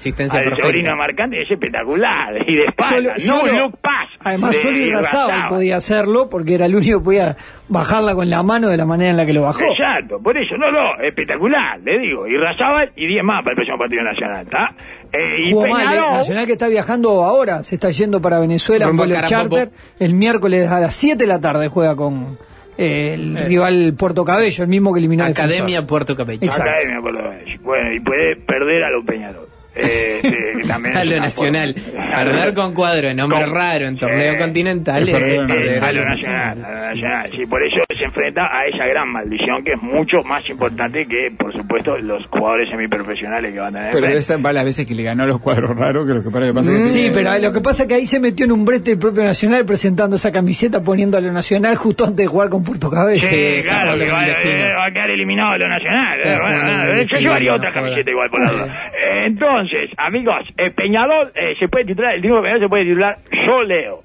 sobrino 0.57 0.95
marcante 0.95 1.41
es 1.41 1.51
espectacular 1.51 2.33
y 2.47 2.55
de 2.55 2.65
espalda, 2.65 3.13
Solo- 3.19 3.51
no 3.53 3.59
look 3.63 3.79
pass. 3.81 4.09
Además, 4.19 4.51
de 4.51 4.57
solo 4.61 4.77
Irrazábal. 4.77 5.49
podía 5.49 5.77
hacerlo 5.77 6.29
porque 6.29 6.55
era 6.55 6.65
el 6.65 6.75
único 6.75 6.99
que 6.99 7.03
podía 7.05 7.35
bajarla 7.67 8.15
con 8.15 8.29
la 8.29 8.43
mano 8.43 8.69
de 8.69 8.77
la 8.77 8.85
manera 8.85 9.11
en 9.11 9.17
la 9.17 9.25
que 9.25 9.33
lo 9.33 9.43
bajó. 9.43 9.61
Exacto, 9.63 10.19
por 10.21 10.37
eso, 10.37 10.55
no, 10.57 10.71
no, 10.71 10.95
espectacular, 11.03 11.79
le 11.81 11.99
digo. 11.99 12.27
Y 12.27 12.37
Razábal 12.37 12.91
y 12.95 13.07
10 13.07 13.23
más 13.23 13.43
para 13.43 13.51
el 13.51 13.55
próximo 13.55 13.77
partido 13.77 14.03
nacional, 14.03 14.43
¿está? 14.45 14.69
Eh, 15.17 15.47
y 15.47 15.51
Jugó 15.51 15.67
mal, 15.67 15.81
eh. 15.81 15.89
Peñarol, 15.89 16.11
Nacional 16.13 16.45
que 16.45 16.51
está 16.53 16.67
viajando 16.67 17.23
ahora, 17.23 17.63
se 17.63 17.75
está 17.75 17.89
yendo 17.91 18.21
para 18.21 18.39
Venezuela 18.39 18.89
vuelo 18.89 19.15
Carabobo. 19.15 19.55
charter. 19.57 19.69
El 19.99 20.13
miércoles 20.13 20.69
a 20.69 20.79
las 20.79 20.95
7 20.95 21.17
de 21.17 21.27
la 21.27 21.39
tarde 21.39 21.67
juega 21.67 21.95
con 21.95 22.37
eh, 22.77 23.11
el 23.13 23.37
rival 23.37 23.93
Puerto 23.97 24.25
Cabello, 24.25 24.63
el 24.63 24.69
mismo 24.69 24.93
que 24.93 24.99
eliminó 24.99 25.23
a 25.23 25.27
Academia 25.27 25.61
Defensor. 25.63 25.87
Puerto 25.87 26.15
Cabello. 26.15 26.43
Exacto. 26.43 26.69
Academia, 26.69 27.01
por 27.01 27.13
lo 27.13 27.21
menos. 27.21 27.61
Bueno, 27.61 27.93
y 27.93 27.99
puede 27.99 28.35
perder 28.35 28.83
a 28.83 28.89
los 28.89 29.05
Peñarol. 29.05 29.47
Eh, 29.75 30.21
eh, 30.23 30.67
también 30.67 30.95
A 30.97 31.03
lo 31.03 31.19
nacional. 31.19 31.75
Perder 31.75 32.53
con 32.53 32.73
cuadro 32.73 33.09
en 33.09 33.17
nombre 33.17 33.39
Con- 33.43 33.53
raro 33.53 33.85
en 33.87 33.97
torneo 33.97 34.37
continental 34.37 35.05
perder 35.05 35.83
a 35.83 35.91
lo 35.91 36.05
nacional, 36.05 36.63
a 36.63 36.69
lo 36.69 36.75
nacional. 36.87 37.27
Sí, 37.29 37.45
por 37.45 37.61
eso 37.63 37.77
se 37.97 38.05
enfrenta 38.05 38.43
a 38.45 38.65
esa 38.67 38.85
gran 38.87 39.09
maldición 39.09 39.63
que 39.63 39.73
es 39.73 39.81
mucho 39.81 40.23
más 40.23 40.47
importante 40.49 41.05
que, 41.07 41.31
por 41.37 41.51
supuesto, 41.53 41.97
los 41.97 42.25
jugadores 42.27 42.69
semiprofesionales 42.69 43.53
que 43.53 43.59
van 43.59 43.75
a 43.75 43.79
tener. 43.79 43.91
Pero 43.93 44.05
enfrente. 44.05 44.19
esa 44.19 44.37
va 44.37 44.53
las 44.53 44.65
veces 44.65 44.85
que 44.85 44.95
le 44.95 45.03
ganó 45.03 45.23
a 45.23 45.27
los 45.27 45.39
cuadros 45.39 45.75
raros, 45.75 46.07
que 46.07 46.13
lo 46.13 46.23
que 46.23 46.29
para 46.29 46.45
que 46.45 46.53
pasa 46.53 46.71
que 46.71 46.75
Mm, 46.79 46.87
Sí, 46.87 46.99
tiene- 47.09 47.15
pero 47.15 47.37
lo 47.39 47.53
que 47.53 47.61
pasa 47.61 47.83
es 47.83 47.89
que 47.89 47.95
ahí 47.95 48.05
se 48.05 48.19
metió 48.19 48.45
en 48.45 48.51
un 48.53 48.63
brete 48.65 48.91
el 48.91 48.99
propio 48.99 49.23
Nacional 49.23 49.65
presentando 49.65 50.15
esa 50.15 50.31
camiseta, 50.31 50.81
poniendo 50.81 51.17
a 51.17 51.21
lo 51.21 51.31
Nacional 51.31 51.75
justo 51.75 52.03
antes 52.05 52.17
de 52.25 52.27
jugar 52.27 52.49
con 52.49 52.63
Puerto 52.63 52.89
Cabello. 52.89 53.19
Sí, 53.27 53.27
Sí, 53.27 53.61
claro, 53.63 53.93
está 53.93 54.05
que 54.05 54.11
va, 54.11 54.17
jugando 54.19 54.31
el 54.31 54.43
destino. 54.43 54.63
eh, 54.65 54.73
va 54.77 54.85
a 54.85 54.91
quedar 54.91 55.09
eliminado 55.09 55.53
de 55.53 55.59
lo 55.59 55.67
nacional. 55.69 56.19
eh, 56.23 56.37
bueno, 56.41 57.01
yo 57.11 57.19
llevaría 57.19 57.49
no 57.51 57.57
otra 57.57 57.71
joda. 57.71 57.81
camiseta 57.81 58.09
igual 58.11 58.29
por 58.29 58.41
la 58.41 58.51
duda. 58.51 58.65
Entonces, 59.65 59.95
amigos, 59.97 60.47
eh, 60.57 60.69
Peñarol 60.75 61.31
eh, 61.33 61.55
se 61.59 61.67
puede 61.67 61.85
titular, 61.85 62.13
el 62.15 62.19
único 62.21 62.41
Peñarol 62.41 62.61
se 62.61 62.67
puede 62.69 62.83
titular 62.83 63.15
Yo 63.47 63.61
Leo. 63.63 63.99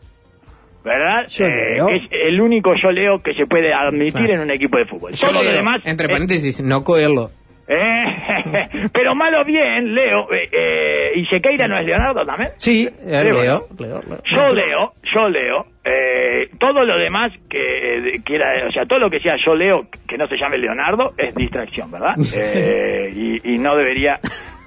¿Verdad? 0.82 1.26
Yo 1.28 1.44
Eh, 1.46 1.96
es 1.96 2.02
el 2.10 2.40
único 2.40 2.72
yo 2.82 2.90
leo 2.90 3.18
que 3.22 3.34
se 3.34 3.44
puede 3.46 3.70
admitir 3.74 4.12
Claro. 4.12 4.32
en 4.32 4.40
un 4.40 4.50
equipo 4.50 4.78
de 4.78 4.86
fútbol. 4.86 5.12
Yo 5.12 5.28
Todo 5.28 5.42
lo 5.42 5.52
demás. 5.52 5.82
entre 5.84 6.06
eh, 6.06 6.10
paréntesis, 6.10 6.62
no 6.62 6.82
cogerlo. 6.82 7.28
pero 8.92 9.14
malo 9.14 9.44
bien, 9.44 9.94
Leo. 9.94 10.26
¿Y 11.14 11.24
Sequeira 11.26 11.68
no 11.68 11.78
es 11.78 11.84
Leonardo 11.86 12.24
también? 12.24 12.50
Sí. 12.56 12.88
Leo, 13.06 13.22
Leo, 13.22 13.68
Leo. 13.78 14.00
Yo 14.24 14.48
leo, 14.48 14.92
yo 15.14 15.28
leo, 15.28 15.66
eh, 15.84 16.48
todo 16.58 16.84
lo 16.84 16.98
demás 16.98 17.30
que 17.48 18.20
quiera, 18.24 18.66
o 18.66 18.72
sea, 18.72 18.86
todo 18.86 18.98
lo 18.98 19.10
que 19.10 19.20
sea 19.20 19.36
yo 19.46 19.54
leo 19.54 19.86
que 20.08 20.16
no 20.18 20.26
se 20.26 20.36
llame 20.36 20.58
Leonardo 20.58 21.12
es 21.18 21.34
distracción, 21.34 21.90
¿verdad? 21.90 22.14
Eh, 22.34 23.10
y, 23.14 23.54
y 23.54 23.58
no 23.58 23.76
debería, 23.76 24.18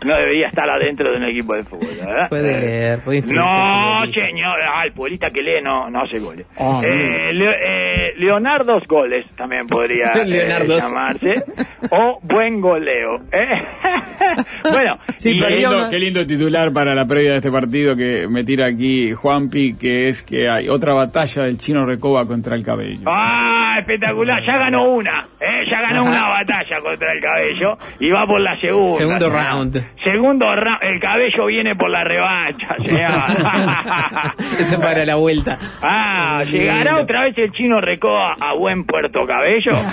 no 0.06 0.16
debería 0.16 0.48
estar 0.48 0.70
adentro 0.70 1.12
de 1.12 1.18
un 1.18 1.26
equipo 1.26 1.54
de 1.56 1.64
fútbol, 1.64 1.88
¿verdad? 2.06 2.30
Puede 2.30 2.54
Eh, 2.56 2.60
leer, 2.60 3.00
puede 3.00 3.22
No, 3.34 4.04
señor, 4.14 4.60
ah, 4.68 4.84
el 4.86 4.92
futbolista 4.92 5.30
que 5.32 5.42
lee 5.42 5.62
no, 5.64 5.90
no 5.90 6.02
hace 6.02 6.20
goles. 6.20 6.46
Ah, 6.58 6.82
eh, 6.86 7.32
Leo- 7.34 7.52
eh, 7.52 8.14
Leonardos 8.18 8.84
goles 8.88 9.26
también 9.36 9.68
podría 9.68 10.14
eh, 10.16 10.26
Leonardos. 10.26 10.82
llamarse, 10.82 11.44
o 11.92 12.20
buen 12.24 12.62
goleo. 12.62 13.22
¿eh? 13.32 13.48
bueno, 14.64 14.98
Sí, 15.18 15.36
Qué 15.36 15.44
pero- 15.44 15.56
lindo, 15.56 15.78
una- 15.78 15.90
qué 15.90 16.00
lindo 16.00 16.26
titular 16.28 16.72
para 16.74 16.94
la 16.96 17.06
previa 17.06 17.32
de 17.32 17.38
este 17.38 17.52
partido 17.52 17.96
que 17.96 18.28
me 18.28 18.44
tira 18.44 18.66
aquí 18.66 19.12
Juanpi, 19.14 19.76
que 19.76 20.10
es 20.10 20.24
que 20.24 20.50
hay 20.50 20.68
otra 20.70 20.94
batalla 20.94 21.44
del 21.44 21.58
chino 21.58 21.86
Recoba 21.86 22.26
contra 22.28 22.56
el 22.56 22.64
cabello. 22.64 23.02
Ah, 23.06 23.78
espectacular, 23.80 24.42
ya 24.46 24.58
ganó 24.58 24.90
una, 24.90 25.26
eh, 25.40 25.53
ya 25.70 25.82
ganó 25.82 26.04
una 26.04 26.28
batalla 26.30 26.80
contra 26.82 27.12
el 27.14 27.20
cabello 27.22 27.78
y 28.00 28.10
va 28.12 28.26
por 28.26 28.40
la 28.42 28.56
segunda. 28.58 28.96
Segundo 28.96 29.30
round. 29.30 29.86
Segundo 30.04 30.56
round. 30.56 30.80
El 30.84 31.00
cabello 31.00 31.46
viene 31.48 31.76
por 31.76 31.90
la 31.90 32.04
revancha, 32.04 32.76
señor. 32.78 33.12
Ese 34.60 34.78
para 34.78 35.06
la 35.06 35.16
vuelta. 35.16 35.58
Ah, 35.82 36.44
llegará 36.50 37.00
otra 37.00 37.24
vez 37.24 37.38
el 37.38 37.52
chino 37.52 37.82
Recoa 37.82 38.34
a 38.40 38.54
buen 38.54 38.86
Puerto 38.86 39.26
Cabello. 39.26 39.72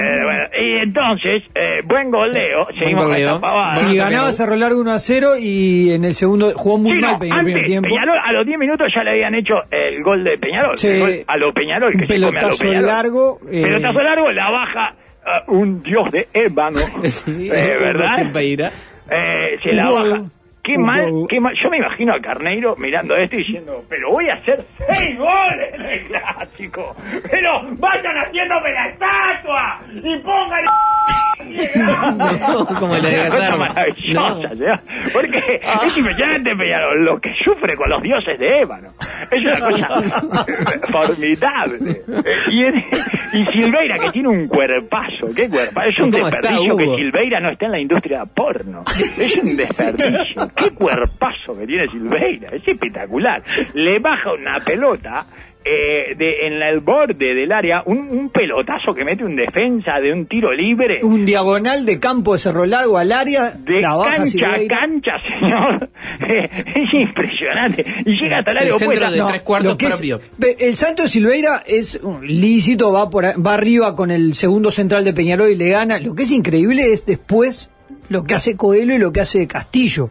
Eh, 0.00 0.22
bueno, 0.24 0.44
y 0.58 0.78
entonces, 0.82 1.42
eh, 1.54 1.80
buen 1.84 2.10
goleo. 2.10 2.66
Seguimos 2.78 3.04
con 3.04 3.12
goleo. 3.12 3.40
Sí, 3.90 3.96
ganaba. 3.96 4.32
Cerro 4.32 4.56
Largo 4.56 4.80
1 4.80 4.90
a 4.92 4.98
0 4.98 5.32
y 5.38 5.90
en 5.92 6.04
el 6.04 6.14
segundo 6.14 6.52
jugó 6.56 6.78
muy 6.78 6.92
Sí, 6.92 6.98
mal 6.98 7.12
no, 7.14 7.18
Peñarol 7.18 7.40
en 7.42 7.46
el 7.48 7.52
primer 7.52 7.56
antes, 7.60 7.66
tiempo. 7.70 7.88
Peñarol, 7.88 8.18
a 8.24 8.32
los 8.32 8.46
10 8.46 8.58
minutos 8.58 8.86
ya 8.94 9.02
le 9.04 9.10
habían 9.10 9.34
hecho 9.34 9.54
el 9.70 10.02
gol 10.02 10.24
de 10.24 10.38
Peñarol. 10.38 10.78
Sí. 10.78 10.88
El 10.88 11.00
gol 11.00 11.14
a 11.26 11.36
lo 11.36 11.52
Peñarol, 11.52 11.92
que 11.92 11.98
Un 12.02 12.08
se 12.08 12.14
come 12.14 12.26
a 12.26 12.30
lo 12.30 12.32
pelotazo 12.32 12.62
Peñarol. 12.62 12.86
largo, 12.86 13.38
eh, 13.50 13.62
Pelotazo 13.62 14.00
largo, 14.00 14.30
la 14.32 14.50
baja 14.50 14.94
un 15.48 15.82
dios 15.82 16.10
de 16.10 16.28
ébano. 16.32 16.80
Sí, 17.04 17.48
eh, 17.50 17.76
¿Verdad? 17.80 18.16
Eh, 19.10 19.58
se 19.62 19.72
la 19.72 19.90
baja. 19.90 20.22
Qué 20.70 20.78
mal, 20.78 21.12
qué 21.28 21.40
mal. 21.40 21.54
Yo 21.62 21.68
me 21.70 21.78
imagino 21.78 22.14
a 22.14 22.20
Carneiro 22.20 22.76
mirando 22.76 23.16
esto 23.16 23.34
y 23.36 23.38
diciendo, 23.40 23.82
pero 23.88 24.10
voy 24.12 24.28
a 24.28 24.34
hacer 24.34 24.64
seis 24.88 25.18
goles 25.18 25.74
en 25.74 25.80
el 25.82 26.00
clásico. 26.06 26.94
Pero 27.30 27.62
vayan 27.78 28.16
haciéndome 28.18 28.70
la 28.72 28.88
estatua 28.88 29.80
y 29.94 30.18
pongan 30.22 30.64
No, 31.40 32.66
como 32.66 32.94
de 32.94 33.00
cosa 33.00 33.38
Gallardo. 33.38 33.58
maravillosa. 33.58 34.82
Porque 35.12 35.60
Ah. 35.64 35.80
es 35.86 35.96
impresionante 35.96 36.54
Peñarol 36.54 37.04
lo 37.04 37.18
que 37.20 37.30
sufre 37.42 37.76
con 37.76 37.88
los 37.90 38.02
dioses 38.02 38.38
de 38.38 38.60
ébano. 38.60 38.90
Es 39.30 39.42
una 39.42 39.58
cosa 39.60 39.88
formidable. 40.90 42.02
Y, 42.50 42.64
en- 42.64 42.84
y 43.32 43.46
Silveira, 43.46 43.98
que 43.98 44.10
tiene 44.10 44.28
un 44.28 44.48
cuerpazo. 44.48 45.28
¿Qué 45.34 45.48
cuerpazo? 45.48 45.88
Es 45.88 45.98
un 45.98 46.10
¿Cómo 46.10 46.26
está, 46.28 46.38
desperdicio 46.40 46.76
que? 46.76 46.84
Silveira 46.96 47.40
no 47.40 47.50
esté 47.50 47.64
en 47.66 47.72
la 47.72 47.80
industria 47.80 48.24
porno. 48.26 48.82
Es 48.86 49.36
un 49.42 49.56
desperdicio. 49.56 50.50
¿Qué 50.62 50.70
cuerpazo 50.70 51.56
que 51.58 51.66
tiene 51.66 51.88
Silveira? 51.88 52.50
Es 52.52 52.66
espectacular. 52.66 53.42
Le 53.74 53.98
baja 53.98 54.32
una 54.32 54.60
pelota. 54.60 55.26
eh, 55.62 56.14
de, 56.16 56.46
en 56.46 56.54
el 56.62 56.80
borde 56.80 57.34
del 57.34 57.52
área, 57.52 57.82
un, 57.84 57.98
un 58.10 58.30
pelotazo 58.30 58.94
que 58.94 59.04
mete 59.04 59.22
un 59.24 59.36
defensa 59.36 60.00
de 60.00 60.10
un 60.10 60.24
tiro 60.24 60.50
libre 60.54 60.96
Un 61.02 61.26
diagonal 61.26 61.84
de 61.84 62.00
campo 62.00 62.32
de 62.32 62.38
Cerro 62.38 62.64
Largo 62.64 62.96
al 62.96 63.12
área, 63.12 63.50
de 63.50 63.78
la 63.82 63.94
baja 63.94 64.16
cancha 64.16 64.22
a 64.22 64.26
Silveira. 64.54 64.78
cancha, 64.78 65.12
señor. 65.38 65.90
es 66.30 66.94
impresionante. 66.94 67.84
Y 68.06 68.18
llega 68.22 68.38
hasta 68.38 68.52
el 68.52 68.56
El 68.56 68.62
área 68.62 68.78
centro 68.78 68.96
opuesta. 69.06 69.10
de 69.24 69.30
tres 69.32 69.42
cuartos 69.42 69.76
es- 69.78 69.88
propio. 69.90 70.20
el 70.58 70.76
Santo 70.76 71.02
de 71.02 71.08
Silveira 71.10 71.62
es 71.66 72.00
lícito, 72.22 72.90
va, 72.90 73.10
por, 73.10 73.24
va 73.24 73.52
arriba 73.52 73.94
con 73.94 74.10
el 74.10 74.34
segundo 74.34 74.70
central 74.70 75.04
de 75.04 75.12
Peñarol 75.12 75.50
y 75.50 75.56
le 75.56 75.68
gana. 75.68 75.98
Lo 76.00 76.14
que 76.14 76.22
es 76.22 76.30
increíble 76.30 76.90
es 76.90 77.04
después 77.04 77.70
lo 78.08 78.24
que 78.24 78.32
hace 78.34 78.56
Coelho 78.56 78.94
y 78.94 78.98
lo 78.98 79.12
que 79.12 79.20
hace 79.20 79.46
Castillo. 79.46 80.08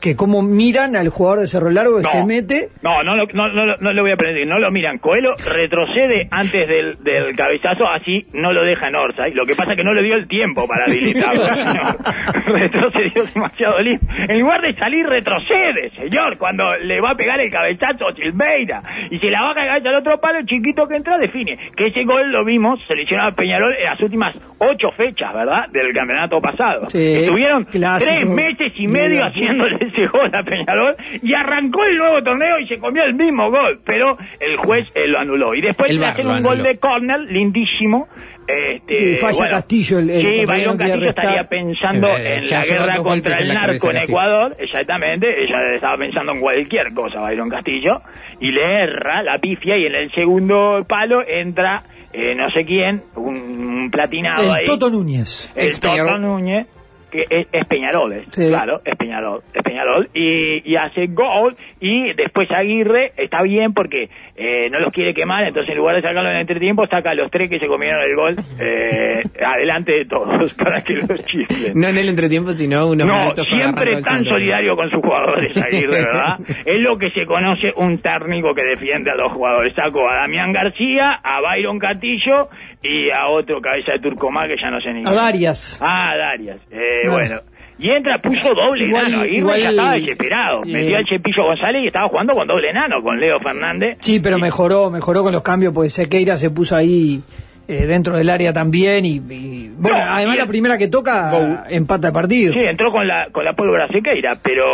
Que 0.00 0.16
como 0.16 0.40
miran 0.42 0.96
al 0.96 1.08
jugador 1.10 1.40
de 1.40 1.46
Cerro 1.48 1.70
Largo 1.70 1.96
que 1.98 2.02
No. 2.04 2.08
se 2.10 2.24
mete. 2.24 2.68
No, 2.82 3.02
no, 3.02 3.16
lo- 3.16 3.26
no, 3.34 3.48
no, 3.52 3.76
no 3.78 3.92
lo 3.92 4.02
voy 4.02 4.10
a 4.12 4.14
aprender, 4.14 4.46
no 4.46 4.58
lo 4.58 4.70
miran. 4.70 4.98
Coelho 4.98 5.32
retrocede 5.56 6.26
antes 6.30 6.66
del, 6.66 6.96
del 7.04 7.36
cabezazo, 7.36 7.86
así 7.88 8.26
no 8.32 8.52
lo 8.52 8.64
deja 8.64 8.88
en 8.88 8.96
Orsay. 8.96 9.32
Lo 9.34 9.44
que 9.44 9.54
pasa 9.54 9.72
es 9.72 9.76
que 9.76 9.84
no 9.84 9.92
le 9.92 10.02
dio 10.02 10.14
el 10.14 10.26
tiempo 10.26 10.66
para 10.66 10.84
habilitarlo, 10.86 11.42
retrocedió 12.46 13.24
demasiado 13.34 13.80
limpio. 13.82 14.08
En 14.28 14.38
lugar 14.40 14.62
de 14.62 14.74
salir, 14.74 15.06
retrocede, 15.06 15.90
señor, 15.96 16.38
cuando 16.38 16.64
le 16.76 17.00
va 17.00 17.10
a 17.10 17.14
pegar 17.16 17.40
el 17.40 17.50
cabezazo 17.50 18.08
a 18.08 18.14
Silveira. 18.14 18.82
Y 19.10 19.18
se 19.18 19.30
la 19.30 19.42
baja 19.42 19.62
el 19.62 19.68
cabeza 19.68 19.88
al 19.90 19.94
otro 19.96 20.20
palo, 20.20 20.38
el 20.38 20.46
chiquito 20.46 20.86
que 20.88 20.96
entra 20.96 21.18
define. 21.18 21.58
Que 21.76 21.86
ese 21.88 22.04
gol 22.04 22.30
lo 22.30 22.44
vimos 22.44 22.80
seleccionado 22.86 23.30
a 23.30 23.34
Peñarol 23.34 23.74
en 23.74 23.84
las 23.84 24.00
últimas 24.00 24.34
ocho 24.58 24.90
fechas, 24.96 25.32
¿verdad? 25.34 25.68
Del 25.70 25.92
campeonato 25.92 26.40
pasado. 26.40 26.88
Sí, 26.90 27.14
Estuvieron 27.22 27.64
clásico. 27.64 28.10
tres 28.14 28.28
meses 28.28 28.72
y 28.76 28.86
medio 28.86 29.00
Medio. 29.10 29.24
haciéndole 29.26 29.89
ese 29.92 30.06
gol 30.06 30.30
a 30.34 30.42
Peñarol 30.42 30.96
y 31.22 31.34
arrancó 31.34 31.84
el 31.84 31.96
nuevo 31.98 32.22
torneo 32.22 32.58
y 32.58 32.66
se 32.66 32.78
comió 32.78 33.04
el 33.04 33.14
mismo 33.14 33.50
gol, 33.50 33.80
pero 33.84 34.16
el 34.38 34.56
juez 34.56 34.86
eh, 34.94 35.06
lo 35.06 35.18
anuló. 35.18 35.54
Y 35.54 35.60
después 35.60 35.92
le 35.92 36.04
hacen 36.06 36.26
un 36.26 36.42
gol 36.42 36.62
de 36.62 36.78
córner 36.78 37.20
lindísimo. 37.20 38.08
Este, 38.46 39.12
Y 39.12 39.16
falla 39.16 39.48
Castillo, 39.48 40.00
el- 40.00 40.10
el 40.10 40.22
sí, 40.22 40.26
quería 40.44 40.76
Castillo 40.76 41.08
estaría 41.08 41.44
pensando 41.44 42.08
Sí, 42.08 42.22
en 42.24 42.50
la 42.50 42.64
guerra 42.64 42.96
contra 42.96 43.38
el 43.38 43.48
narco 43.54 43.90
en. 43.92 43.96
Ecuador, 43.98 44.56
exactamente, 44.58 45.44
ella 45.44 45.74
estaba 45.74 45.96
pensando 45.98 46.32
en 46.32 46.40
cualquier 46.40 46.92
cosa, 46.92 47.20
Byron 47.20 47.48
Castillo, 47.48 48.02
y 48.40 48.50
le 48.50 48.82
erra 48.82 49.22
la 49.22 49.38
pifia 49.38 49.76
y 49.76 49.86
en 49.86 49.94
el 49.94 50.10
segundo 50.12 50.84
palo 50.88 51.22
entra 51.24 51.84
eh, 52.12 52.34
no 52.34 52.50
sé 52.50 52.64
quién, 52.64 53.04
un, 53.14 53.36
un 53.36 53.90
platinado 53.92 54.52
ahí. 54.52 54.62
El 54.62 54.66
Toto 54.66 54.90
Núñez. 54.90 55.52
El 55.54 55.78
Toto. 55.78 56.18
Núñez, 56.18 56.66
que 57.10 57.26
es, 57.28 57.46
es 57.52 57.66
Peñarol, 57.66 58.12
es, 58.12 58.24
Sí. 58.30 58.48
claro, 58.48 58.80
es 58.84 58.96
Peñarol, 58.96 59.42
es 59.52 59.62
Peñarol, 59.62 60.08
y, 60.14 60.70
y 60.70 60.76
hace 60.76 61.06
gol, 61.08 61.56
y 61.80 62.12
después 62.14 62.48
Aguirre 62.50 63.12
está 63.16 63.42
bien 63.42 63.72
porque 63.74 64.08
eh, 64.36 64.68
no 64.70 64.78
los 64.80 64.92
quiere 64.92 65.12
quemar, 65.14 65.44
entonces 65.44 65.70
en 65.72 65.78
lugar 65.78 65.96
de 65.96 66.02
sacarlo 66.02 66.28
en 66.30 66.36
el 66.36 66.40
entretiempo, 66.42 66.86
saca 66.86 67.10
a 67.10 67.14
los 67.14 67.30
tres 67.30 67.48
que 67.50 67.58
se 67.58 67.66
comieron 67.66 68.00
el 68.02 68.16
gol 68.16 68.36
eh, 68.60 69.20
adelante 69.44 69.92
de 69.92 70.04
todos, 70.06 70.54
para 70.62 70.82
que 70.82 70.94
los 70.94 71.08
chiflen. 71.26 71.72
No 71.74 71.88
en 71.88 71.98
el 71.98 72.08
entretiempo, 72.08 72.52
sino 72.52 72.86
unos 72.88 73.06
No, 73.06 73.34
siempre 73.44 74.00
tan 74.02 74.24
solidario 74.24 74.76
con 74.76 74.90
sus 74.90 75.00
jugadores, 75.00 75.56
Aguirre, 75.56 76.02
¿verdad? 76.02 76.38
es 76.64 76.80
lo 76.80 76.96
que 76.98 77.10
se 77.10 77.26
conoce 77.26 77.72
un 77.76 77.98
técnico 77.98 78.54
que 78.54 78.62
defiende 78.64 79.10
a 79.10 79.14
los 79.14 79.32
jugadores. 79.32 79.72
Sacó 79.74 80.08
a 80.10 80.16
Damián 80.16 80.52
García, 80.52 81.20
a 81.22 81.40
Byron 81.40 81.78
Castillo 81.78 82.48
y 82.82 83.10
a 83.10 83.28
otro 83.28 83.60
cabeza 83.60 83.92
de 83.92 84.00
Turcomá 84.00 84.46
que 84.46 84.56
ya 84.60 84.70
no 84.70 84.80
sé 84.80 84.92
ni 84.92 85.02
A. 85.06 85.12
Darias. 85.12 85.78
Ah, 85.82 86.14
Darias. 86.16 86.58
Eh, 86.70 86.99
Bueno. 87.08 87.16
bueno. 87.36 87.40
Y 87.78 87.88
entra, 87.90 88.18
puso 88.20 88.52
doble 88.54 88.84
Igual- 88.84 89.06
enano. 89.06 89.22
Aguirre 89.22 89.36
igual- 89.38 89.62
ya 89.62 89.70
estaba 89.70 89.92
desesperado. 89.94 90.62
eh, 90.64 90.66
Metió 90.66 90.96
al 90.98 91.04
Chepillo 91.06 91.44
González 91.44 91.82
y 91.82 91.86
estaba 91.86 92.08
jugando 92.08 92.34
con 92.34 92.46
doble 92.46 92.68
enano, 92.70 93.02
con 93.02 93.18
Leo 93.18 93.40
Fernández. 93.40 93.96
Sí, 94.00 94.20
pero 94.20 94.38
mejoró, 94.38 94.90
mejoró 94.90 95.22
con 95.22 95.32
los 95.32 95.42
cambios, 95.42 95.72
porque 95.72 95.88
Sequeira 95.88 96.36
se 96.36 96.50
puso 96.50 96.76
ahí 96.76 97.22
eh, 97.68 97.86
dentro 97.86 98.16
del 98.16 98.28
área 98.28 98.52
también 98.52 99.06
y, 99.06 99.12
y- 99.30 99.70
bueno, 99.78 99.96
No, 99.96 100.04
además 100.04 100.34
y 100.34 100.38
la 100.40 100.46
primera 100.46 100.76
que 100.76 100.88
toca 100.88 101.64
empata 101.70 102.08
el 102.08 102.12
partido. 102.12 102.52
Sí, 102.52 102.58
entró 102.58 102.90
con 102.90 103.06
la 103.06 103.28
con 103.30 103.44
la 103.44 103.52
pólvora 103.54 103.86
sequeira, 103.88 104.36
pero 104.42 104.64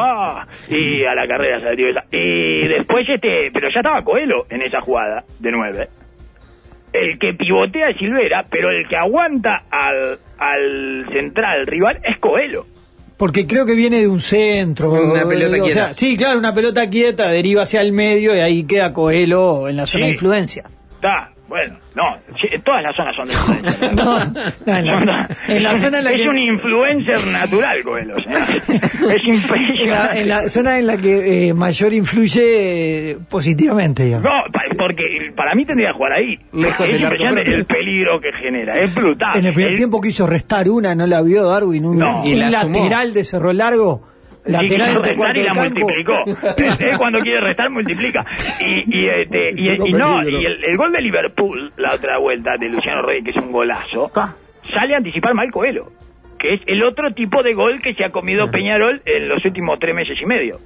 ah, 0.00 0.46
y 0.70 1.04
a 1.04 1.14
la 1.16 1.26
carrera 1.26 1.58
tiró 1.74 1.90
esa. 1.90 2.04
Y 2.12 2.66
después 2.68 3.06
este, 3.08 3.50
pero 3.52 3.68
ya 3.68 3.80
estaba 3.80 4.02
Coelho 4.04 4.46
en 4.48 4.62
esa 4.62 4.80
jugada 4.80 5.24
de 5.40 5.50
nueve. 5.50 5.88
El 6.94 7.18
que 7.18 7.34
pivotea 7.34 7.90
es 7.90 7.96
Silvera, 7.98 8.46
pero 8.48 8.70
el 8.70 8.86
que 8.88 8.96
aguanta 8.96 9.64
al, 9.68 10.18
al 10.38 11.06
central 11.12 11.66
rival 11.66 11.98
es 12.04 12.18
Coelho. 12.20 12.64
Porque 13.16 13.46
creo 13.48 13.66
que 13.66 13.74
viene 13.74 13.98
de 14.00 14.06
un 14.08 14.20
centro. 14.20 14.90
Una 14.92 15.26
pelota 15.26 15.56
o 15.56 15.64
quieta. 15.64 15.72
sea, 15.86 15.92
sí, 15.92 16.16
claro, 16.16 16.38
una 16.38 16.54
pelota 16.54 16.88
quieta, 16.88 17.28
deriva 17.28 17.62
hacia 17.62 17.80
el 17.80 17.92
medio 17.92 18.34
y 18.34 18.38
ahí 18.40 18.64
queda 18.64 18.92
Coelho 18.92 19.68
en 19.68 19.76
la 19.76 19.86
zona 19.86 20.04
Sí. 20.04 20.08
de 20.10 20.12
influencia. 20.14 20.64
Está, 20.94 21.32
bueno, 21.54 21.74
no, 21.94 22.18
todas 22.64 22.82
las 22.82 22.96
zonas 22.96 23.14
son 23.14 23.26
de 23.28 23.32
influencia. 23.32 23.92
No, 23.94 24.18
no, 24.66 24.76
en, 24.76 24.86
la, 25.06 25.28
en 25.46 25.62
la 25.62 25.74
zona 25.76 25.98
en 25.98 26.04
la 26.04 26.10
es 26.10 26.16
que... 26.22 26.28
un 26.28 26.38
influencer 26.38 27.26
natural, 27.32 27.82
Coelho. 27.84 28.16
señor. 28.20 28.40
Es 28.40 28.68
En 28.68 29.08
la, 29.08 29.34
impresionante. 29.34 30.20
en 30.20 30.28
la 30.28 30.48
zona 30.48 30.78
en 30.80 30.86
la 30.88 30.96
que 30.96 31.48
eh, 31.48 31.54
mayor 31.54 31.92
influye 31.92 33.10
eh, 33.12 33.18
positivamente, 33.30 34.04
digamos. 34.04 34.24
No, 34.24 34.52
pa- 34.52 34.62
porque 34.76 35.32
para 35.36 35.54
mí 35.54 35.64
tendría 35.64 35.88
que 35.88 35.94
jugar 35.94 36.12
ahí. 36.14 36.38
Lejos 36.52 36.88
es 36.88 37.00
impresionante 37.00 37.54
el 37.54 37.64
peligro 37.66 38.20
que 38.20 38.32
genera. 38.32 38.74
Es 38.78 38.92
brutal. 38.94 39.36
En 39.38 39.46
el 39.46 39.52
primer 39.54 39.70
El- 39.72 39.76
tiempo 39.78 40.00
quiso 40.00 40.26
restar 40.26 40.68
una, 40.68 40.94
no 40.96 41.06
la 41.06 41.22
vio 41.22 41.46
Darwin, 41.48 41.84
un, 41.86 41.98
No. 41.98 42.20
un 42.22 42.26
Y 42.26 42.34
la 42.34 42.62
sumó. 42.62 42.78
lateral 42.78 43.14
de 43.14 43.24
Cerro 43.24 43.52
Largo, 43.52 44.02
lateral 44.44 45.02
restar 45.02 45.36
y 45.36 45.42
la 45.42 45.52
campo. 45.52 45.80
multiplicó. 45.80 46.14
Él 46.84 46.98
cuando 46.98 47.20
quiere 47.20 47.40
restar 47.40 47.70
multiplica. 47.70 48.24
Y, 48.60 48.98
y, 48.98 49.08
este, 49.08 49.52
y, 49.56 49.70
y 49.70 49.92
no, 49.92 50.22
y 50.28 50.44
el, 50.44 50.64
el 50.64 50.76
gol 50.76 50.92
de 50.92 51.00
Liverpool, 51.00 51.72
la 51.76 51.94
otra 51.94 52.18
vuelta 52.18 52.56
de 52.58 52.68
Luciano 52.68 53.02
Rey, 53.02 53.22
que 53.22 53.30
es 53.30 53.36
un 53.36 53.52
golazo, 53.52 54.10
sale 54.72 54.94
a 54.94 54.98
anticipar 54.98 55.34
mal 55.34 55.50
Coelho, 55.50 55.92
que 56.38 56.54
es 56.54 56.60
el 56.66 56.82
otro 56.82 57.12
tipo 57.12 57.42
de 57.42 57.54
gol 57.54 57.80
que 57.80 57.94
se 57.94 58.04
ha 58.04 58.10
comido 58.10 58.50
Peñarol 58.50 59.02
en 59.04 59.28
los 59.28 59.44
últimos 59.44 59.78
tres 59.78 59.94
meses 59.94 60.18
y 60.20 60.26
medio. 60.26 60.58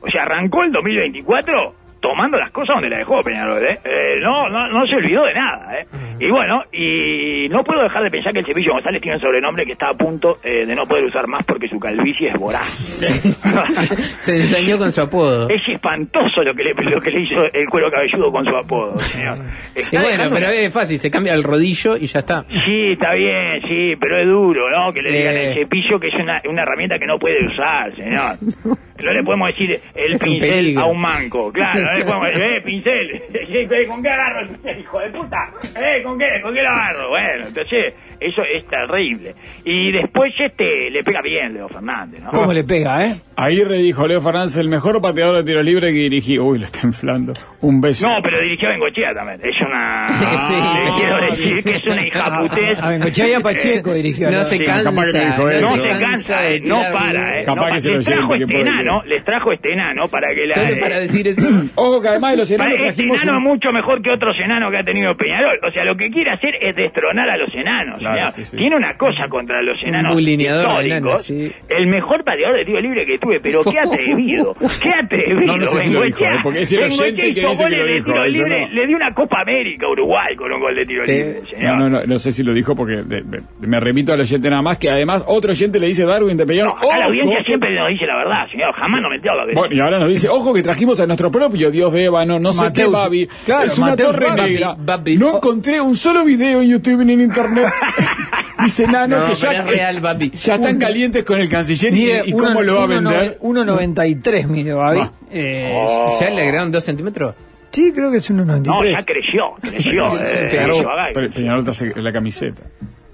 O 0.00 0.08
sea, 0.08 0.22
arrancó 0.22 0.62
el 0.62 0.72
2024 0.72 1.85
tomando 2.00 2.38
las 2.38 2.50
cosas 2.50 2.76
donde 2.76 2.90
la 2.90 2.98
dejó 2.98 3.22
Peñarol, 3.22 3.62
¿eh? 3.64 3.78
Eh, 3.84 4.20
no, 4.20 4.48
no, 4.48 4.68
no 4.68 4.86
se 4.86 4.96
olvidó 4.96 5.24
de 5.24 5.34
nada, 5.34 5.80
¿eh? 5.80 5.86
Y 6.18 6.30
bueno, 6.30 6.62
y 6.72 7.48
no 7.50 7.62
puedo 7.64 7.82
dejar 7.82 8.02
de 8.02 8.10
pensar 8.10 8.32
que 8.32 8.38
el 8.40 8.46
Cepillo 8.46 8.72
González 8.72 9.02
tiene 9.02 9.16
un 9.16 9.22
sobrenombre 9.22 9.66
que 9.66 9.72
está 9.72 9.88
a 9.90 9.94
punto 9.94 10.38
eh, 10.42 10.64
de 10.64 10.74
no 10.74 10.86
poder 10.86 11.04
usar 11.04 11.26
más 11.26 11.44
porque 11.44 11.68
su 11.68 11.78
calvicie 11.78 12.28
es 12.28 12.34
voraz. 12.38 12.66
Se 14.20 14.36
ensañó 14.36 14.78
con 14.78 14.90
su 14.92 15.02
apodo. 15.02 15.48
es 15.48 15.62
espantoso 15.68 16.42
lo 16.42 16.54
que, 16.54 16.64
le, 16.64 16.74
lo 16.74 17.00
que 17.00 17.10
le 17.10 17.22
hizo 17.22 17.42
el 17.52 17.68
cuero 17.68 17.90
cabelludo 17.90 18.30
con 18.32 18.44
su 18.44 18.56
apodo, 18.56 18.96
señor. 18.98 19.36
Y 19.74 19.96
bueno, 19.96 20.24
pero 20.32 20.48
es 20.48 20.72
fácil, 20.72 20.98
se 20.98 21.10
cambia 21.10 21.34
el 21.34 21.42
rodillo 21.44 21.96
y 21.96 22.06
ya 22.06 22.20
está. 22.20 22.44
Sí, 22.48 22.92
está 22.92 23.12
bien, 23.14 23.60
sí, 23.68 23.94
pero 24.00 24.18
es 24.20 24.26
duro, 24.26 24.70
¿no? 24.70 24.92
Que 24.92 25.02
le 25.02 25.10
digan 25.12 25.36
Eh. 25.36 25.48
el 25.48 25.54
cepillo 25.64 25.98
que 26.00 26.08
es 26.08 26.14
una, 26.14 26.40
una 26.48 26.62
herramienta 26.62 26.98
que 26.98 27.06
no 27.06 27.18
puede 27.18 27.44
usar, 27.46 27.94
señor. 27.94 28.36
No 29.04 29.12
le 29.12 29.22
podemos 29.22 29.48
decir 29.48 29.80
el 29.94 30.12
Es 30.14 30.22
un 30.22 30.28
pincel 30.28 30.50
peligro. 30.50 30.82
a 30.82 30.86
un 30.86 31.00
manco. 31.00 31.52
Claro, 31.52 31.80
no 31.82 31.94
le 31.98 32.04
podemos 32.06 32.26
decir, 32.28 32.42
eh, 32.42 32.60
pincel. 32.62 33.22
Eh, 33.56 33.86
¿Con 33.86 34.02
qué 34.02 34.08
agarro 34.10 34.40
el 34.40 34.48
pincel, 34.48 34.80
hijo 34.80 34.98
de 35.00 35.10
puta? 35.10 35.36
Eh, 35.78 36.02
¿con 36.02 36.18
qué? 36.18 36.40
¿Con 36.42 36.54
qué 36.54 36.62
lo 36.62 36.68
agarro? 36.68 37.08
Bueno, 37.10 37.46
entonces, 37.48 37.94
eso 38.20 38.42
es 38.42 38.66
terrible. 38.66 39.34
Y 39.64 39.92
después 39.92 40.32
este 40.38 40.90
le 40.90 41.02
pega 41.04 41.22
bien 41.22 41.54
Leo 41.54 41.68
Fernández, 41.68 42.22
¿no? 42.22 42.30
¿Cómo 42.30 42.52
le 42.52 42.64
pega, 42.64 43.06
eh? 43.06 43.14
Aguirre 43.36 43.78
dijo 43.78 44.06
Leo 44.06 44.20
Fernández, 44.20 44.56
el 44.58 44.68
mejor 44.68 45.00
pateador 45.00 45.36
de 45.36 45.44
tiro 45.44 45.62
libre 45.62 45.88
que 45.88 45.98
dirigí. 45.98 46.38
Uy, 46.38 46.58
lo 46.58 46.64
está 46.64 46.86
inflando. 46.86 47.32
Un 47.60 47.80
beso. 47.80 48.08
No, 48.08 48.16
pero 48.22 48.40
dirigió 48.40 48.68
a 48.68 48.72
Bengochea 48.72 49.14
también. 49.14 49.40
Es 49.42 49.60
una... 49.60 50.06
Sí. 50.46 50.54
Le 50.54 50.92
quiero 51.00 51.16
decir 51.30 51.64
que 51.64 51.76
es 51.76 51.84
una 51.86 52.06
hijaputez. 52.06 52.78
A 52.80 52.88
Bengochea 52.90 53.28
y 53.28 53.32
a 53.34 53.40
Pacheco 53.40 53.92
dirigió. 53.94 54.30
No 54.30 54.38
¿no? 54.38 54.44
se 54.44 54.58
cansa. 54.62 54.90
capaz 54.90 55.06
que 55.12 55.18
le 55.18 55.24
dijo 55.26 55.48
eso. 55.50 55.60
No 55.60 55.74
Eso. 55.74 55.84
se 55.98 56.04
cansa, 56.04 56.48
eh, 56.48 56.60
no 56.60 56.82
para, 56.92 57.40
eh. 57.40 57.44
Capaz 57.44 57.68
no 57.68 57.74
que 57.74 57.80
se 57.80 57.90
lo 57.90 58.02
trajo 58.02 58.28
que 58.34 58.42
este 58.44 58.60
enano, 58.60 59.02
les 59.04 59.24
trajo 59.24 59.52
este 59.52 59.72
enano 59.72 60.08
para 60.08 60.28
que 60.34 60.46
la... 60.46 60.54
Solo 60.54 60.68
eh, 60.68 60.76
para 60.76 61.00
decir 61.00 61.26
eso. 61.28 61.48
Ojo 61.74 62.00
que 62.00 62.08
además 62.08 62.30
de 62.32 62.36
los 62.38 62.50
enanos 62.50 62.74
Este 62.86 63.02
enano 63.02 63.32
un- 63.32 63.36
es 63.38 63.42
mucho 63.42 63.72
mejor 63.72 64.02
que 64.02 64.10
otros 64.10 64.36
enanos 64.42 64.70
que 64.70 64.78
ha 64.78 64.84
tenido 64.84 65.16
Peñarol. 65.16 65.58
O 65.66 65.70
sea, 65.72 65.84
lo 65.84 65.96
que 65.96 66.10
quiere 66.10 66.30
hacer 66.30 66.54
es 66.60 66.74
destronar 66.76 67.28
a 67.28 67.36
los 67.36 67.52
enanos. 67.54 68.00
Claro, 68.12 68.28
O 68.28 68.30
sea, 68.32 68.44
sí, 68.44 68.50
sí. 68.50 68.56
Tiene 68.56 68.76
una 68.76 68.96
cosa 68.96 69.28
contra 69.28 69.62
los 69.62 69.82
enanos 69.82 70.16
de 70.16 70.22
históricos. 70.22 70.84
enanos, 70.84 71.22
sí. 71.24 71.52
El 71.68 71.86
mejor 71.88 72.24
pateador 72.24 72.56
de 72.56 72.64
tiro 72.64 72.80
libre 72.80 73.06
que 73.06 73.18
tuve, 73.18 73.40
pero 73.40 73.62
qué 73.64 73.78
atrevido. 73.84 74.54
Qué 74.82 74.90
atrevido. 75.04 75.46
No, 75.52 75.56
no 75.58 75.66
sé 75.66 75.78
si 75.80 75.90
lo 75.90 76.02
dijo, 76.02 76.24
eh, 76.24 76.38
porque 76.42 76.60
es 76.60 76.72
el 76.72 76.82
oyente 76.84 77.16
que 77.22 77.26
dice 77.28 77.40
que 77.40 77.46
goles 77.46 77.78
lo 77.78 77.86
de 77.86 77.92
dijo, 77.94 78.04
tiro 78.06 78.26
yo 78.26 78.30
libre, 78.44 78.60
no. 78.68 78.74
Le 78.74 78.86
dio 78.86 78.96
una 78.96 79.14
Copa 79.14 79.40
América 79.42 79.86
a 79.86 79.90
Uruguay 79.90 80.36
con 80.36 80.52
un 80.52 80.60
gol 80.60 80.74
de 80.74 80.86
tiro 80.86 81.04
Sí. 81.04 81.12
libre, 81.12 81.42
señor. 81.50 81.76
No, 81.78 81.88
no, 81.88 81.88
no, 82.00 82.06
no 82.06 82.18
sé 82.18 82.32
si 82.32 82.42
lo 82.42 82.52
dijo 82.52 82.74
porque 82.76 82.96
de- 83.02 83.22
de- 83.22 83.42
me 83.60 83.80
remito 83.80 84.12
al 84.12 84.20
oyente 84.20 84.48
nada 84.50 84.62
más, 84.62 84.78
que 84.78 84.90
además 84.90 85.24
otro 85.26 85.50
oyente 85.50 85.78
le 85.80 85.86
dice 85.88 86.04
Darwin 86.04 86.36
de 86.36 86.46
Peñarol. 86.46 86.72
No, 86.72 86.88
acá 86.88 86.98
la 86.98 87.04
"Ojo, 87.06 87.08
audiencia 87.08 87.44
siempre 87.44 87.74
nos 87.74 87.88
dice 87.88 88.06
la 88.06 88.16
verdad, 88.16 88.46
señor. 88.50 88.72
Jamás 88.74 89.00
nos 89.00 89.10
metió 89.10 89.34
la 89.34 89.44
verdad. 89.44 89.60
Bueno, 89.60 89.74
y 89.74 89.80
ahora 89.80 89.98
nos 89.98 90.08
dice, 90.08 90.28
ojo 90.28 90.52
que 90.54 90.62
trajimos 90.62 91.00
a 91.00 91.06
nuestro 91.06 91.30
propio 91.30 91.70
Dios 91.70 91.92
de 91.92 92.04
Ébano, 92.04 92.38
no 92.38 92.52
sé 92.52 92.72
qué 92.72 92.86
Babi, 92.86 93.26
Claro, 93.44 93.66
es 93.66 93.78
una 93.78 93.88
Mateus 93.88 94.10
torre 94.12 94.26
Babi. 94.26 94.52
negra. 94.52 94.76
Babi. 94.78 95.16
No 95.16 95.36
encontré 95.36 95.80
un 95.80 95.94
solo 95.96 96.24
video 96.24 96.62
en 96.62 96.68
YouTube 96.70 97.04
ni 97.04 97.12
en 97.14 97.20
internet. 97.20 97.66
dice 98.62 98.86
Nano 98.86 99.18
No, 99.20 99.26
que 99.26 99.34
ya, 99.34 99.62
real, 99.62 100.00
Babi. 100.00 100.30
ya 100.30 100.54
están 100.56 100.78
calientes 100.78 101.24
con 101.24 101.40
el 101.40 101.48
canciller 101.48 102.26
y, 102.26 102.32
cómo 102.32 102.62
lo 102.62 102.76
va 102.76 102.84
a 102.84 102.86
vender. 102.86 103.38
1.93 103.40 104.46
mide 104.46 104.72
Babi. 104.72 105.00
Ah. 105.00 105.12
Eh, 105.30 105.86
¿Ya 106.20 106.30
le 106.30 106.40
agregaron 106.42 106.70
dos 106.70 106.84
centímetros? 106.84 107.34
Sí, 107.70 107.92
creo 107.92 108.10
que 108.10 108.18
es 108.18 108.30
1.93. 108.30 108.64
No, 108.66 108.84
ya 108.84 109.02
creció, 109.04 109.54
creció. 109.60 110.08
Eh, 110.24 111.30
Peñarol. 111.34 111.64
la 111.96 112.12
camiseta. 112.12 112.62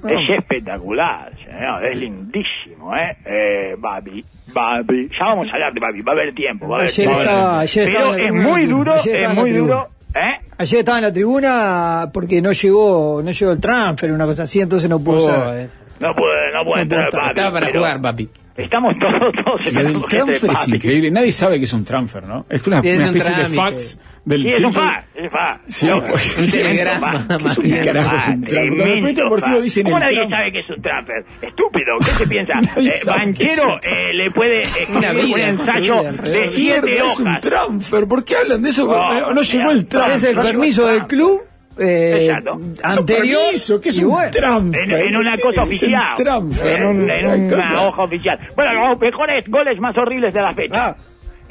Es 0.09 0.39
espectacular, 0.39 1.33
señor, 1.37 1.83
es 1.85 1.97
lindísimo, 1.97 2.95
¿eh? 2.97 3.17
eh 3.25 3.77
Babi, 3.79 4.25
Babi. 4.53 5.09
Ya 5.09 5.27
vamos 5.27 5.47
a 5.49 5.53
hablar 5.53 5.73
de 5.73 5.81
Babi, 5.81 6.03
va 6.03 6.13
a 6.13 6.15
haber 6.17 6.35
tiempo, 6.35 6.69
va 6.69 6.77
a 6.77 6.79
haber 6.81 6.91
Ayer 6.91 7.07
tiempo. 7.07 7.21
estaba- 7.21 7.61
ayer 7.61 7.87
Pero 7.87 8.15
es 8.15 8.33
muy 8.33 8.67
duro, 8.67 8.95
es 8.97 9.35
muy 9.35 9.51
duro, 9.53 9.89
¿eh? 10.15 10.47
Ayer 10.59 10.79
estaba 10.81 10.99
en 10.99 11.05
la 11.05 11.13
tribuna 11.13 12.11
porque 12.13 12.41
no 12.41 12.53
llegó 12.53 13.21
no 13.23 13.31
llegó 13.31 13.53
el 13.53 13.61
transfer, 13.61 14.13
una 14.13 14.27
cosa 14.27 14.45
así, 14.45 14.61
entonces 14.61 14.89
no 14.89 14.99
pudo 15.01 15.29
ser. 15.29 15.45
Joder. 15.45 15.71
No 16.01 16.15
puede, 16.17 16.53
no 16.53 16.65
puede 16.65 16.77
No 16.79 16.83
entrar 16.83 17.11
puede 17.11 17.23
Babi. 17.23 17.31
Estaba 17.31 17.53
para 17.53 17.73
jugar, 17.73 18.01
papi. 18.03 18.29
Estamos 18.57 18.95
todos, 19.01 19.33
todos 19.45 19.61
que 20.09 20.17
transfer 20.19 20.51
es 20.51 20.69
increíble. 20.69 21.11
Nadie 21.11 21.33
sabe 21.33 21.59
que 21.59 21.65
es 21.65 21.73
un 21.73 21.85
transfer, 21.85 22.27
¿no? 22.27 22.45
Es 22.49 22.67
una, 22.67 22.81
Es 22.81 22.99
una 23.01 23.11
un 23.11 23.17
especie 23.17 23.43
de 23.45 23.49
fax 23.49 23.99
del 24.25 24.43
Sí, 24.43 24.49
es 24.49 24.61
un 24.61 24.73
fútbol. 24.73 24.85
fa, 24.85 25.05
es 25.15 25.23
un 25.25 25.31
fa. 25.31 25.61
Sí, 25.67 25.87
No, 25.87 26.05
pues, 26.05 26.27
es 26.27 26.39
un 26.39 26.45
un 26.45 26.51
telegrama, 26.51 27.13
fa. 27.13 27.39
más 27.39 27.57
¿Qué 27.57 27.63
bien. 27.63 27.83
Carajo, 27.85 28.17
es 28.17 28.29
un 28.29 28.43
fa, 28.43 28.47
transfer. 28.49 28.69
Cuando 29.03 29.23
el 29.23 29.29
partido 29.31 29.57
fa. 29.59 29.63
dicen 29.65 29.85
¿Cómo 29.85 29.99
nadie 29.99 30.29
sabe 30.29 30.53
que 30.53 30.61
es 30.61 30.71
un 30.71 30.83
transfer? 30.83 31.25
Estúpido, 31.43 31.93
¿qué 31.99 32.05
se 32.05 32.27
piensa? 32.29 32.53
Eh, 32.77 32.93
Banchero 33.07 33.63
un- 33.65 33.73
eh, 33.83 34.15
le 34.15 34.31
puede 34.31 34.61
escribir 34.63 34.97
Una 34.97 35.13
vida, 35.13 35.35
un 35.35 35.41
ensayo 35.41 36.01
una 36.03 36.13
de 36.13 36.51
siete 36.55 36.83
Mierda, 36.83 37.07
es 37.07 37.19
un 37.21 37.27
hojas. 37.29 37.41
transfer. 37.41 38.07
¿Por 38.09 38.25
qué 38.25 38.37
hablan 38.37 38.63
de 38.63 38.69
eso? 38.71 38.87
No, 38.87 39.21
No, 39.21 39.35
no 39.35 39.43
llegó 39.43 39.71
el 39.71 39.87
transfer. 39.87 40.17
Es 40.17 40.25
el 40.25 40.37
permiso 40.43 40.87
del 40.87 41.07
club 41.07 41.43
eh, 41.79 42.27
Exacto. 42.29 42.61
anterior. 42.83 43.41
Permiso, 43.47 43.81
que 43.81 43.89
es 43.89 43.99
un 43.99 44.11
bueno. 44.11 44.31
transfer. 44.31 44.83
En, 45.01 45.07
en 45.09 45.17
una 45.17 45.33
¿Qué 45.37 45.43
cosa 45.43 45.63
oficial. 45.63 46.15
Transfer. 46.17 46.81
En, 46.81 46.87
un- 46.87 47.11
en 47.11 47.27
una 47.27 47.57
cosa- 47.57 47.83
hoja 47.89 48.03
oficial. 48.03 48.39
Bueno, 48.55 48.89
los 48.91 49.01
mejores 49.01 49.49
goles 49.49 49.81
más 49.81 49.97
horribles 49.97 50.35
de 50.35 50.41
la 50.43 50.55
fecha. 50.55 50.87
Ah. 50.89 50.97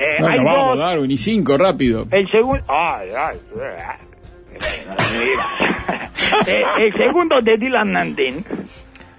Eh, 0.01 0.15
hay 0.17 0.21
Bueno, 0.21 0.43
vamos, 0.45 0.77
dos. 0.77 0.79
Darwin, 0.79 1.11
y 1.11 1.17
cinco, 1.17 1.57
rápido. 1.57 2.07
El 2.11 2.27
segundo. 2.31 2.63
Ay, 2.67 3.09
ay. 3.15 3.37
Eh, 6.47 6.63
el 6.79 6.93
segundo 6.93 7.35
de 7.41 7.57
Dylan 7.57 7.91
Nandin, 7.91 8.43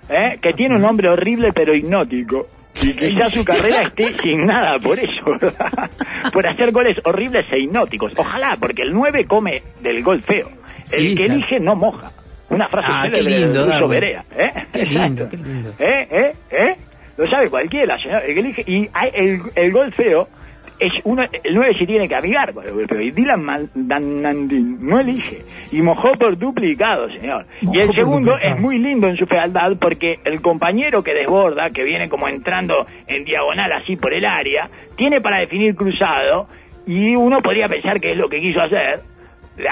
eh, 0.09 0.39
que 0.41 0.53
tiene 0.55 0.77
un 0.77 0.83
nombre 0.83 1.09
horrible 1.09 1.53
pero 1.53 1.75
hipnótico. 1.75 2.47
Y 2.83 2.95
quizá 2.95 3.29
su 3.29 3.45
carrera 3.45 3.83
esté 3.83 4.17
signada 4.19 4.79
por 4.81 4.99
eso, 4.99 5.23
¿verdad? 5.41 5.91
Por 6.33 6.47
hacer 6.47 6.73
goles 6.73 6.97
horribles 7.05 7.45
e 7.53 7.61
hipnóticos. 7.61 8.13
Ojalá, 8.17 8.57
porque 8.59 8.83
el 8.83 8.93
9 8.93 9.27
come 9.27 9.63
del 9.83 10.03
gol 10.03 10.23
feo. 10.23 10.49
El 10.93 11.11
que 11.11 11.27
claro. 11.27 11.35
elige 11.35 11.61
no 11.61 11.77
moja. 11.77 12.11
Una 12.49 12.67
frase 12.69 12.89
Ah, 12.91 13.09
qué 13.13 13.23
lindo, 13.23 13.67
de. 13.67 13.87
Berea. 13.87 14.25
¿eh? 14.37 14.51
Qué 14.73 14.85
lindo, 14.87 15.25
Exacto. 15.25 15.29
qué 15.31 15.37
lindo. 15.37 15.75
¿Eh? 15.79 16.09
¿Eh? 16.11 16.33
¿Eh? 16.51 16.77
Lo 17.19 17.29
sabe 17.29 17.51
cualquiera, 17.51 17.99
señor. 17.99 18.23
El 18.27 18.35
que 18.35 18.41
elige, 18.41 18.65
y 18.67 18.91
el, 19.13 19.43
el 19.55 19.73
gol 19.73 19.93
feo 19.93 20.29
es 20.79 20.93
uno, 21.05 21.23
el 21.23 21.55
9 21.55 21.75
se 21.79 21.87
tiene 21.87 22.09
que 22.09 22.15
amigar 22.15 22.53
con 22.53 22.67
el 22.67 22.89
feo. 22.89 23.01
Y 23.01 23.11
Dylan 23.13 23.43
Man- 23.45 23.71
Dan- 23.75 24.23
Nandin 24.23 24.79
no 24.87 24.99
elige. 25.01 25.39
Y 25.73 25.81
mojó 25.83 26.13
por 26.13 26.37
duplicado, 26.37 27.09
señor. 27.11 27.47
Mojó 27.63 27.77
y 27.77 27.81
el 27.81 27.95
segundo 27.95 28.33
duplicado. 28.33 28.55
es 28.57 28.61
muy 28.61 28.79
lindo 28.79 29.07
en 29.09 29.17
su 29.17 29.27
fealdad 29.27 29.77
porque 29.81 30.19
el 30.25 30.41
compañero 30.43 31.03
que 31.03 31.15
desborda, 31.15 31.71
que 31.71 31.85
viene 31.85 32.09
como 32.09 32.29
entrando 32.29 32.87
en 33.07 33.25
diagonal 33.25 33.73
así 33.73 33.97
por 33.97 34.13
el 34.13 34.25
área, 34.25 34.69
tiene 34.97 35.21
para 35.21 35.41
definir 35.41 35.75
cruzado. 35.75 36.49
Y 36.87 37.15
uno 37.15 37.41
podría 37.41 37.69
pensar 37.69 38.01
que 38.01 38.11
es 38.11 38.17
lo 38.17 38.29
que 38.29 38.41
quiso 38.41 38.61
hacer, 38.61 39.01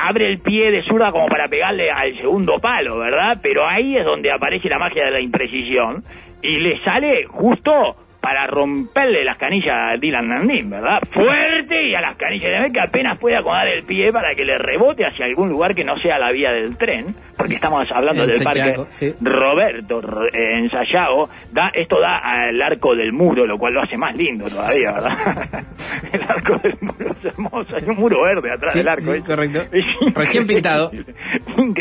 abre 0.00 0.26
el 0.30 0.38
pie 0.38 0.70
de 0.70 0.82
zurda 0.84 1.10
como 1.10 1.26
para 1.26 1.48
pegarle 1.48 1.90
al 1.90 2.16
segundo 2.18 2.58
palo, 2.60 2.98
¿verdad? 2.98 3.38
Pero 3.42 3.66
ahí 3.66 3.96
es 3.96 4.04
donde 4.04 4.30
aparece 4.30 4.68
la 4.68 4.78
magia 4.78 5.06
de 5.06 5.10
la 5.10 5.20
imprecisión 5.20 6.04
y 6.42 6.58
le 6.60 6.78
sale 6.84 7.24
justo 7.26 7.96
para 8.20 8.46
romperle 8.46 9.24
las 9.24 9.38
canillas 9.38 9.74
a 9.74 9.96
Dylan 9.96 10.28
Nandín, 10.28 10.68
¿verdad? 10.70 10.98
Fuerte 11.12 11.88
y 11.88 11.94
a 11.94 12.00
las 12.00 12.16
canillas 12.16 12.64
de 12.64 12.72
que 12.72 12.80
apenas 12.80 13.18
puede 13.18 13.37
acomodar 13.37 13.68
el 13.68 13.83
pie 13.85 14.12
para 14.12 14.35
que 14.35 14.44
le 14.44 14.59
rebote 14.59 15.06
hacia 15.06 15.24
algún 15.24 15.48
lugar 15.48 15.74
que 15.74 15.85
no 15.85 15.96
sea 15.98 16.18
la 16.18 16.30
vía 16.30 16.52
del 16.52 16.76
tren, 16.76 17.14
porque 17.37 17.54
estamos 17.54 17.87
hablando 17.90 18.24
En 18.24 18.28
del 18.30 18.38
Sayago, 18.38 18.85
parque 18.85 18.92
sí. 18.92 19.14
Roberto 19.22 20.00
eh, 20.35 20.59
en 20.59 20.70
Sayago, 20.70 21.30
da, 21.52 21.70
esto 21.74 21.98
da 22.00 22.18
al 22.18 22.61
arco 22.61 22.94
del 22.94 23.12
muro, 23.12 23.46
lo 23.46 23.56
cual 23.59 23.74
lo 23.74 23.83
hace 23.83 23.96
más 23.96 24.14
lindo 24.14 24.46
todavía, 24.48 24.92
¿verdad? 24.92 25.64
el 26.12 26.20
arco 26.28 26.59
del 26.62 26.76
muro 26.80 27.11
es 27.18 27.24
hermoso, 27.24 27.76
hay 27.76 27.85
un 27.88 27.96
muro 27.96 28.22
verde 28.22 28.52
atrás 28.52 28.72
Sí, 28.72 28.78
del 28.80 28.88
arco. 28.88 29.14
sí, 29.14 29.20
correcto. 29.22 29.61
Es 29.72 30.14
Recién 30.14 30.46
pintado. 30.46 30.90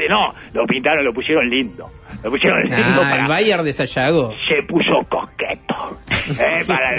No, 0.10 0.34
lo 0.54 0.65
pintaron, 0.65 1.04
lo 1.04 1.13
pusieron 1.13 1.49
lindo. 1.49 1.88
Lo 2.23 2.30
pusieron 2.32 2.62
lindo 2.63 3.02
Ah, 3.02 3.10
para... 3.10 3.21
el 3.23 3.28
Bayern 3.28 3.63
de 3.63 3.73
Sayago. 3.73 4.34
Se 4.47 4.63
puso 4.63 5.04
coqueto 5.10 5.75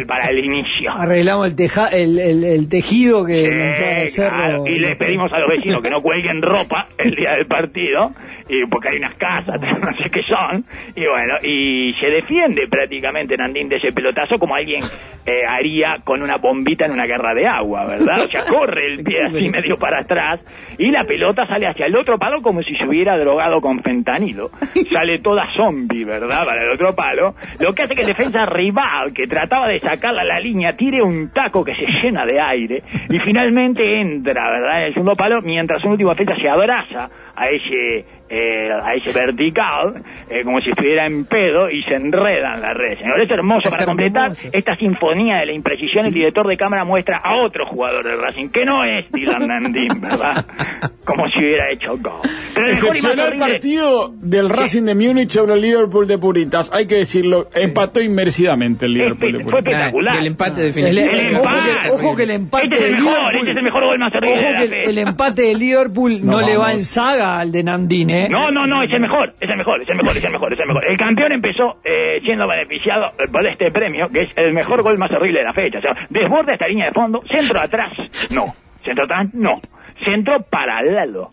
el, 0.01 0.07
para 0.07 0.31
el 0.31 0.45
inicio. 0.45 0.93
Arreglamos 0.93 1.49
el, 1.49 1.57
teja, 1.57 1.89
el, 1.89 2.19
el, 2.19 2.45
el 2.45 2.69
tejido 2.69 3.25
que 3.25 3.45
entrada 3.45 3.99
del 4.01 4.09
cerro. 4.09 4.37
claro, 4.37 4.67
y 4.67 4.79
le 4.79 4.97
pedimos 4.97 5.33
a 5.33 5.39
los 5.39 5.49
vecinos 5.49 5.83
que 5.83 5.91
no 5.91 6.03
cuelguen 6.03 6.43
ropa 6.43 6.87
el 6.99 7.15
día 7.15 7.33
del 7.33 7.47
partido, 7.47 8.13
y 8.49 8.67
porque 8.67 8.89
hay 8.89 8.97
unas 8.99 9.15
casas, 9.15 9.61
no 9.81 9.95
sé 9.97 10.11
qué 10.11 10.23
son, 10.23 10.65
y 10.95 11.07
bueno, 11.07 11.35
y 11.43 11.95
se 12.01 12.07
defiende 12.07 12.67
prácticamente 12.69 13.37
Nandín 13.37 13.69
de 13.69 13.77
ese 13.77 13.93
pelotazo 13.93 14.39
como 14.39 14.55
alguien 14.55 14.83
eh, 15.27 15.47
haría 15.49 15.99
con 16.05 16.23
una 16.23 16.37
bombita 16.37 16.87
en 16.87 16.93
una 16.93 17.07
guerra 17.07 17.35
de 17.35 17.47
agua, 17.47 17.87
¿verdad? 17.87 18.25
O 18.25 18.29
sea, 18.29 18.45
corre 18.45 18.87
el 18.87 19.05
pie 19.05 19.19
así 19.27 19.49
medio 19.49 19.77
para 19.77 20.01
atrás, 20.01 20.41
y 20.79 20.91
la 20.91 21.05
pelota 21.05 21.47
sale 21.47 21.67
hacia 21.67 21.87
el 21.87 21.97
otro 21.97 22.19
palo 22.19 22.43
como 22.43 22.63
si 22.63 22.75
se 22.75 22.87
hubiera 22.87 23.17
drogado 23.19 23.61
con 23.61 23.83
fentanilo. 23.83 24.51
Sale 24.91 25.19
toda 25.19 25.47
zombie, 25.57 26.05
¿verdad? 26.05 26.45
Para 26.45 26.65
el 26.65 26.71
otro 26.71 26.95
palo, 26.95 27.35
lo 27.59 27.73
que 27.73 27.83
hace 27.83 27.95
que 27.95 28.03
el 28.03 28.09
defensa 28.09 28.47
rival, 28.47 29.13
que 29.15 29.27
trataba 29.27 29.69
de 29.69 29.79
sacarla 29.91 30.23
a 30.23 30.25
la 30.25 30.41
línea, 30.41 30.77
tire 30.77 31.03
un 31.03 31.31
taco 31.31 31.65
que 31.65 31.75
se 31.75 31.87
llena 31.87 32.25
de 32.25 32.41
aire, 32.41 32.83
y 33.09 33.19
finalmente 33.21 34.01
entra, 34.01 34.51
¿verdad? 34.51 34.79
En 34.79 34.85
el 34.85 34.93
segundo 34.95 35.15
palo, 35.15 35.43
mientras 35.43 35.85
un 35.85 35.93
último 35.93 36.11
defensa 36.11 36.37
se 36.41 36.49
abraza 36.49 37.11
a 37.35 37.49
ese, 37.49 38.05
eh, 38.33 38.69
a 38.73 38.95
ese 38.95 39.13
vertical, 39.13 40.03
eh, 40.31 40.43
como 40.45 40.61
si 40.61 40.71
estuviera 40.71 41.05
en 41.05 41.25
pedo, 41.25 41.69
y 41.69 41.83
se 41.83 41.95
enreda 41.97 42.55
en 42.55 42.61
la 42.63 42.73
red. 42.73 42.97
Señor, 42.99 43.21
es 43.21 43.31
hermoso 43.31 43.67
Es 43.69 43.75
para 43.75 43.87
completar 43.87 44.23
hermoso. 44.31 44.49
esta 44.53 44.77
sinfonía 44.77 45.39
de 45.39 45.47
la 45.47 45.53
imprecisión. 45.53 46.07
El 46.07 46.15
director 46.15 46.47
de 46.47 46.57
cámara 46.57 46.85
muestra 46.85 47.19
a 47.19 47.37
otro 47.45 47.67
jugador 47.67 48.07
del 48.07 48.21
Racing, 48.23 48.49
que 48.51 48.65
no 48.65 48.85
es 48.85 49.11
Dylan 49.11 49.47
Nandín, 49.49 50.01
¿verdad? 50.01 50.47
Como 51.05 51.29
si 51.29 51.39
hubiera 51.41 51.71
hecho 51.73 51.97
gol. 51.99 52.21
Pero 52.55 52.69
Excepcional 52.71 53.33
horrible- 53.33 53.39
partido 53.53 54.13
del 54.21 54.49
Racing 54.49 54.83
de 54.85 54.95
Múnich 54.95 55.31
sobre 55.31 55.55
el 55.55 55.61
Liverpool 55.63 56.07
de 56.07 56.19
Puritas. 56.19 56.71
Hay 56.73 56.87
que 56.87 56.97
decirlo, 56.97 57.49
empató 57.55 58.01
inmerecidamente 58.01 58.87
el 58.87 58.95
Liverpool 58.95 59.33
de 59.33 59.39
Espe- 59.39 59.43
fue 59.43 59.53
Puritas. 59.53 59.73
espectacular. 59.73 60.15
Ah, 60.15 60.17
y 60.17 60.21
el 60.21 60.27
empate 60.29 60.61
El- 60.61 60.67
definitivo. 60.69 61.01
El 61.11 61.19
el- 61.27 61.35
ojo, 61.37 61.49
empate. 61.49 61.71
que, 61.83 61.91
ojo 61.91 62.17
que 62.17 62.23
el 62.23 62.31
empate 62.31 62.65
Este 62.67 62.77
es 62.77 62.83
el 62.85 62.93
mejor, 62.93 63.11
Liverpool- 63.11 63.39
este 63.39 63.51
es 63.51 63.57
el 63.57 63.63
mejor 63.65 63.85
gol 63.85 63.99
más 63.99 64.13
Ojo 64.15 64.21
que 64.21 64.85
el 64.91 64.99
empate 64.99 65.43
de 65.43 65.55
Liverpool 65.55 66.21
no, 66.25 66.41
No, 66.41 66.47
le 66.47 66.57
va 66.57 66.73
en 66.73 66.81
saga 66.81 67.41
al 67.41 67.51
de 67.51 67.63
Nandín, 67.63 68.11
¿eh? 68.11 68.20
¿Eh? 68.21 68.29
No, 68.29 68.51
no, 68.51 68.67
no, 68.67 68.83
es 68.83 68.93
el 68.93 69.01
mejor, 69.01 69.35
es 69.41 69.49
el 69.49 69.57
mejor, 69.57 69.83
es 69.83 69.89
el 69.89 69.97
mejor, 69.97 70.17
es 70.17 70.25
el 70.25 70.33
mejor, 70.33 70.53
es 70.53 70.61
el 70.61 70.67
mejor. 70.67 70.91
El 70.91 70.97
campeón 70.97 71.33
empezó 71.33 71.77
eh, 71.85 72.21
siendo 72.25 72.47
beneficiado 72.47 73.13
por 73.31 73.47
este 73.47 73.71
premio, 73.71 74.09
que 74.09 74.23
es 74.23 74.31
el 74.37 74.53
mejor 74.53 74.83
gol 74.83 74.99
más 74.99 75.11
horrible 75.13 75.41
de 75.41 75.45
la 75.45 75.53
fecha. 75.53 75.79
O 75.79 75.83
sea, 75.83 75.93
desborda 76.09 76.53
esta 76.53 76.69
línea 76.69 76.87
de 76.87 76.93
fondo, 76.93 77.23
centro 77.29 77.61
atrás, 77.61 77.93
no. 78.31 78.55
Centro 78.85 79.05
atrás, 79.05 79.29
no. 79.33 79.61
Centro 80.05 80.43
paralelo. 80.43 81.33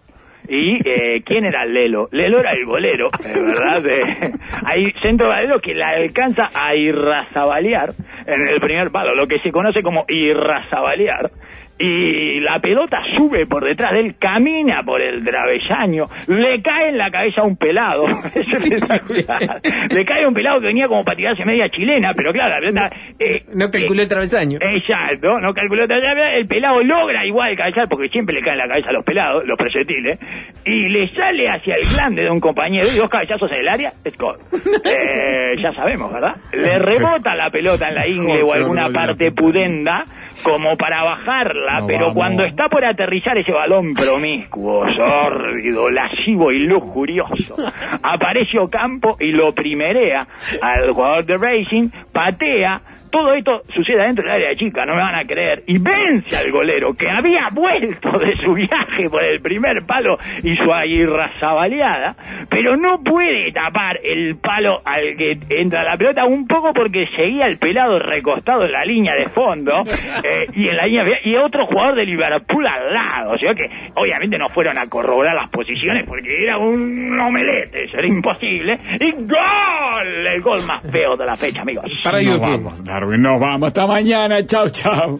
¿Y 0.49 0.77
eh, 0.87 1.23
quién 1.25 1.43
era 1.43 1.65
Lelo? 1.65 2.07
Lelo 2.11 2.39
era 2.39 2.51
el 2.51 2.65
golero, 2.65 3.07
eh, 3.07 3.33
¿verdad? 3.35 3.85
Eh, 3.85 4.31
hay 4.65 4.85
centro 5.01 5.27
paralelo 5.27 5.59
que 5.59 5.75
la 5.75 5.89
alcanza 5.89 6.49
a 6.53 6.73
irrazabalear 6.73 7.93
en 8.25 8.47
el 8.47 8.59
primer 8.61 8.89
palo, 8.89 9.13
lo 9.13 9.27
que 9.27 9.39
se 9.39 9.51
conoce 9.51 9.83
como 9.83 10.05
irrazabalear. 10.07 11.31
Y 11.79 12.39
la 12.39 12.59
pelota 12.59 13.01
sube 13.15 13.45
por 13.45 13.63
detrás 13.63 13.91
de 13.93 13.99
él, 13.99 14.15
camina 14.19 14.81
por 14.83 14.99
el 15.01 15.23
travesaño, 15.23 16.05
le 16.27 16.61
cae 16.61 16.89
en 16.89 16.97
la 16.97 17.11
cabeza 17.11 17.41
a 17.41 17.45
un 17.45 17.55
pelado. 17.55 18.05
es 18.35 18.35
espectacular. 18.35 19.61
le 19.91 20.05
cae 20.05 20.23
a 20.23 20.27
un 20.27 20.33
pelado 20.33 20.59
que 20.59 20.67
venía 20.67 20.87
como 20.87 21.03
para 21.03 21.15
tirarse 21.17 21.45
media 21.45 21.69
chilena, 21.69 22.13
pero 22.15 22.31
claro, 22.33 22.55
la 22.55 22.59
pelota... 22.59 22.95
eh, 23.19 23.43
No 23.53 23.69
calculó 23.69 24.01
el 24.01 24.07
travesaño. 24.07 24.57
Exacto, 24.61 25.39
no 25.39 25.53
calculó 25.53 25.83
el 25.83 25.87
travesaño, 25.87 26.23
el 26.35 26.47
pelado 26.47 26.81
logra 26.83 27.25
igual 27.25 27.55
cabezar, 27.55 27.87
porque 27.87 28.09
siempre 28.09 28.35
le 28.35 28.41
cae 28.41 28.53
en 28.53 28.59
la 28.59 28.67
cabeza 28.67 28.89
a 28.89 28.93
los 28.93 29.05
pelados, 29.05 29.43
los 29.45 29.57
proyectiles, 29.57 30.19
y 30.65 30.89
le 30.89 31.13
sale 31.13 31.47
hacia 31.49 31.75
el 31.75 31.81
glande 31.93 32.23
de 32.23 32.31
un 32.31 32.39
compañero 32.39 32.87
y 32.91 32.97
dos 32.97 33.09
cabezazos 33.09 33.51
en 33.51 33.59
el 33.59 33.67
área, 33.67 33.93
es 34.03 34.15
gol. 34.17 34.37
Eh, 34.87 35.55
ya 35.61 35.73
sabemos, 35.73 36.11
¿verdad? 36.13 36.35
Le 36.53 36.79
rebota 36.79 37.35
la 37.35 37.49
pelota 37.49 37.89
en 37.89 37.95
la 37.95 38.07
ingle 38.07 38.41
o 38.41 38.53
alguna 38.53 38.89
parte 38.89 39.31
pudenda 39.31 40.05
como 40.43 40.77
para 40.77 41.03
bajarla, 41.03 41.81
No, 41.81 41.87
pero 41.87 41.99
vamos. 42.07 42.13
cuando 42.15 42.43
está 42.45 42.69
por 42.69 42.85
aterrizar 42.85 43.37
ese 43.37 43.51
balón 43.51 43.93
promiscuo, 43.93 44.87
sórdido, 44.89 45.89
lascivo 45.89 46.51
y 46.51 46.59
lujurioso, 46.59 47.55
aparece 48.03 48.59
Ocampo 48.59 49.17
y 49.19 49.31
lo 49.31 49.53
primerea 49.53 50.27
al 50.61 50.91
jugador 50.93 51.25
de 51.25 51.37
Racing, 51.37 51.89
patea, 52.11 52.81
todo 53.09 53.33
esto 53.33 53.61
sucede 53.73 54.03
dentro 54.03 54.23
del 54.23 54.33
área 54.33 54.55
chica, 54.55 54.85
no 54.85 54.93
me 54.93 55.01
van 55.01 55.15
a 55.15 55.25
creer, 55.25 55.63
y 55.67 55.77
vence 55.77 56.35
al 56.37 56.51
golero 56.51 56.93
que 56.93 57.09
había 57.09 57.47
vuelto 57.51 58.17
de 58.19 58.35
su 58.37 58.53
viaje 58.53 59.09
por 59.09 59.23
el 59.23 59.41
primer 59.41 59.85
palo 59.85 60.17
y 60.43 60.55
su 60.55 60.67
irrazabaleada, 60.85 62.15
pero 62.49 62.77
no 62.77 63.01
puede 63.03 63.51
tapar 63.51 63.99
el 64.03 64.37
palo 64.37 64.81
al 64.85 65.15
que 65.17 65.37
entra 65.49 65.83
la 65.83 65.97
pelota 65.97 66.25
un 66.25 66.47
poco 66.47 66.73
porque 66.73 67.07
seguía 67.15 67.47
el 67.47 67.57
pelado 67.57 67.99
recostado 67.99 68.65
en 68.65 68.71
la 68.71 68.83
línea 68.83 69.13
de 69.15 69.27
fondo 69.27 69.83
eh, 70.23 70.47
y 70.53 70.67
en 70.67 70.77
la 70.77 70.85
línea 70.85 71.05
y 71.23 71.35
otro 71.35 71.65
jugador 71.65 71.95
de 71.95 72.05
Liverpool 72.05 72.65
al 72.67 72.93
lado, 72.93 73.31
o 73.31 73.37
sea 73.37 73.53
que 73.53 73.69
obviamente 73.95 74.37
no 74.37 74.49
fueron 74.49 74.77
a 74.77 74.87
corroborar 74.87 75.35
las 75.35 75.49
posiciones 75.49 76.05
porque 76.07 76.43
era 76.43 76.57
un 76.57 77.19
omelete, 77.19 77.85
eso 77.85 77.97
era 77.97 78.07
imposible, 78.07 78.77
y 78.99 79.11
gol, 79.11 80.27
el 80.33 80.41
gol 80.41 80.59
más 80.67 80.81
feo 80.91 81.15
de 81.15 81.25
la 81.25 81.35
fecha, 81.35 81.61
amigos. 81.61 81.85
Para 82.03 82.21
YouTube. 82.21 82.41
vamos, 82.41 82.83
Darwin, 82.99 83.21
nos 83.21 83.39
vamos. 83.39 83.67
Hasta 83.67 83.85
mañana. 83.85 84.43
Chau, 84.43 84.69
chau. 84.69 85.19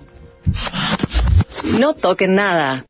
No 1.79 1.93
toquen 1.93 2.33
nada. 2.33 2.83